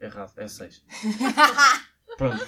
Errado, 0.01 0.33
é 0.37 0.47
6. 0.47 0.83
Pronto. 2.17 2.45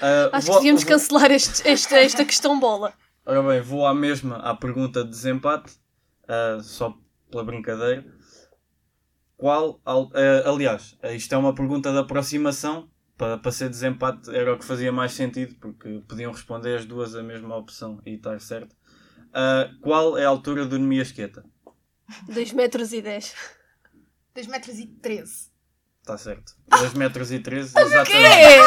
Ah, 0.00 0.30
Acho 0.34 0.46
vou- 0.46 0.56
que 0.56 0.60
devíamos 0.62 0.82
vou- 0.82 0.92
cancelar 0.92 1.30
este, 1.32 1.66
este- 1.68 1.94
esta 1.94 2.24
questão 2.24 2.60
bola. 2.60 2.92
Ora 3.26 3.42
bem, 3.42 3.60
vou 3.60 3.86
à 3.86 3.94
mesma 3.94 4.36
à 4.38 4.54
pergunta 4.54 5.02
de 5.04 5.10
desempate, 5.10 5.72
ah, 6.28 6.58
só 6.62 6.96
pela 7.30 7.42
brincadeira. 7.44 8.04
Qual, 9.36 9.80
al- 9.84 10.10
ah, 10.14 10.48
aliás, 10.50 10.96
ah, 11.02 11.12
isto 11.12 11.34
é 11.34 11.38
uma 11.38 11.54
pergunta 11.54 11.90
de 11.90 11.98
aproximação, 11.98 12.90
para, 13.16 13.36
para 13.38 13.52
ser 13.52 13.68
desempate 13.68 14.34
era 14.34 14.54
o 14.54 14.58
que 14.58 14.64
fazia 14.64 14.90
mais 14.92 15.12
sentido, 15.12 15.54
porque 15.56 16.02
podiam 16.08 16.32
responder 16.32 16.76
as 16.78 16.84
duas 16.86 17.14
a 17.14 17.22
mesma 17.22 17.56
opção 17.56 18.00
e 18.06 18.14
estar 18.14 18.38
certo. 18.40 18.74
Ah, 19.32 19.70
qual 19.82 20.16
é 20.18 20.24
a 20.24 20.28
altura 20.28 20.64
do 20.66 20.78
Nemiasqueta? 20.78 21.44
2 22.28 22.52
metros 22.52 22.92
e 22.92 23.00
10. 23.02 23.34
2 24.34 24.46
metros 24.46 24.78
e 24.78 24.86
13. 24.86 25.49
Está 26.14 26.18
certo. 26.18 26.52
2 26.70 26.94
metros 26.94 27.30
e 27.30 27.38
13, 27.38 27.72
exatamente. 27.78 28.10
quê? 28.10 28.16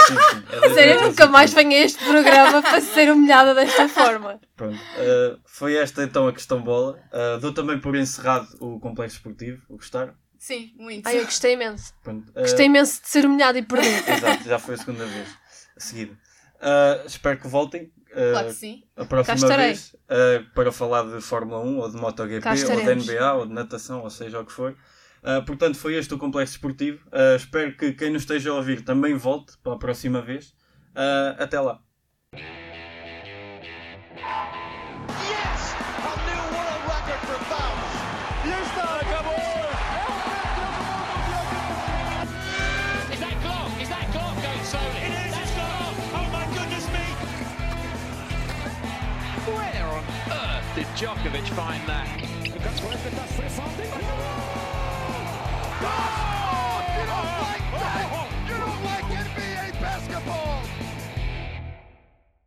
Sim, 0.07 0.15
sim, 0.15 0.43
é 0.51 0.59
dois 0.59 0.73
Sério, 0.73 0.93
eu 0.95 1.01
nunca 1.03 1.27
mais 1.27 1.51
13. 1.53 1.69
venho 1.69 1.81
a 1.81 1.85
este 1.85 2.03
programa 2.05 2.61
para 2.61 2.81
ser 2.81 3.11
humilhada 3.11 3.53
desta 3.53 3.89
forma. 3.89 4.39
Pronto. 4.55 4.75
Uh, 4.75 5.39
foi 5.45 5.75
esta 5.75 6.03
então 6.03 6.27
a 6.27 6.33
questão 6.33 6.61
bola. 6.61 6.99
Uh, 7.11 7.39
dou 7.39 7.53
também 7.53 7.79
por 7.79 7.95
encerrado 7.95 8.47
o 8.59 8.79
complexo 8.79 9.17
esportivo. 9.17 9.61
O 9.69 9.75
gostaram? 9.75 10.13
Sim, 10.37 10.73
muito. 10.77 11.07
Ai, 11.07 11.19
eu 11.19 11.25
gostei 11.25 11.53
imenso. 11.53 11.93
Pronto. 12.03 12.29
Uh, 12.31 12.41
Gostei 12.41 12.65
imenso 12.65 13.01
de 13.01 13.07
ser 13.09 13.25
humilhada 13.25 13.57
e 13.57 13.63
perder. 13.63 14.03
Exato, 14.09 14.43
já 14.43 14.59
foi 14.59 14.75
a 14.75 14.77
segunda 14.77 15.05
vez. 15.05 15.27
A 15.75 15.79
seguir. 15.79 16.07
Uh, 16.11 17.05
espero 17.05 17.39
que 17.39 17.47
voltem. 17.47 17.91
uh, 18.11 18.31
Claro 18.31 18.47
que 18.47 18.53
sim. 18.53 18.83
A 18.95 19.05
próxima 19.05 19.57
vez 19.57 19.93
uh, 19.93 20.53
para 20.53 20.71
falar 20.71 21.03
de 21.03 21.21
Fórmula 21.21 21.59
1 21.61 21.77
ou 21.79 21.89
de 21.91 21.97
MotoGP 21.97 22.47
ou 22.47 22.55
de. 22.55 22.95
NBA 22.95 23.33
ou 23.33 23.45
de 23.45 23.53
natação, 23.53 24.01
ou 24.01 24.09
seja 24.09 24.39
o 24.39 24.45
que 24.45 24.51
for. 24.51 24.75
Uh, 25.23 25.41
portanto, 25.45 25.77
foi 25.77 25.95
este 25.95 26.13
o 26.13 26.17
complexo 26.17 26.55
esportivo. 26.55 26.99
Uh, 27.07 27.37
espero 27.37 27.75
que 27.77 27.93
quem 27.93 28.11
nos 28.11 28.23
esteja 28.23 28.49
a 28.49 28.55
ouvir 28.55 28.83
também 28.83 29.15
volte 29.15 29.57
para 29.63 29.73
a 29.73 29.77
próxima 29.77 30.21
vez. 30.21 30.49
Uh, 30.93 31.41
até 31.41 31.59
lá. 31.59 31.79
Oh 46.15 46.29
my 46.31 46.45
goodness 46.53 46.87
me! 46.89 47.05
Where 49.51 49.87
on 49.87 50.03
earth 50.31 50.75
did 50.75 50.87
Djokovic 50.95 51.47
find 51.55 51.87
that? 51.87 52.23
Oh! 55.85 56.32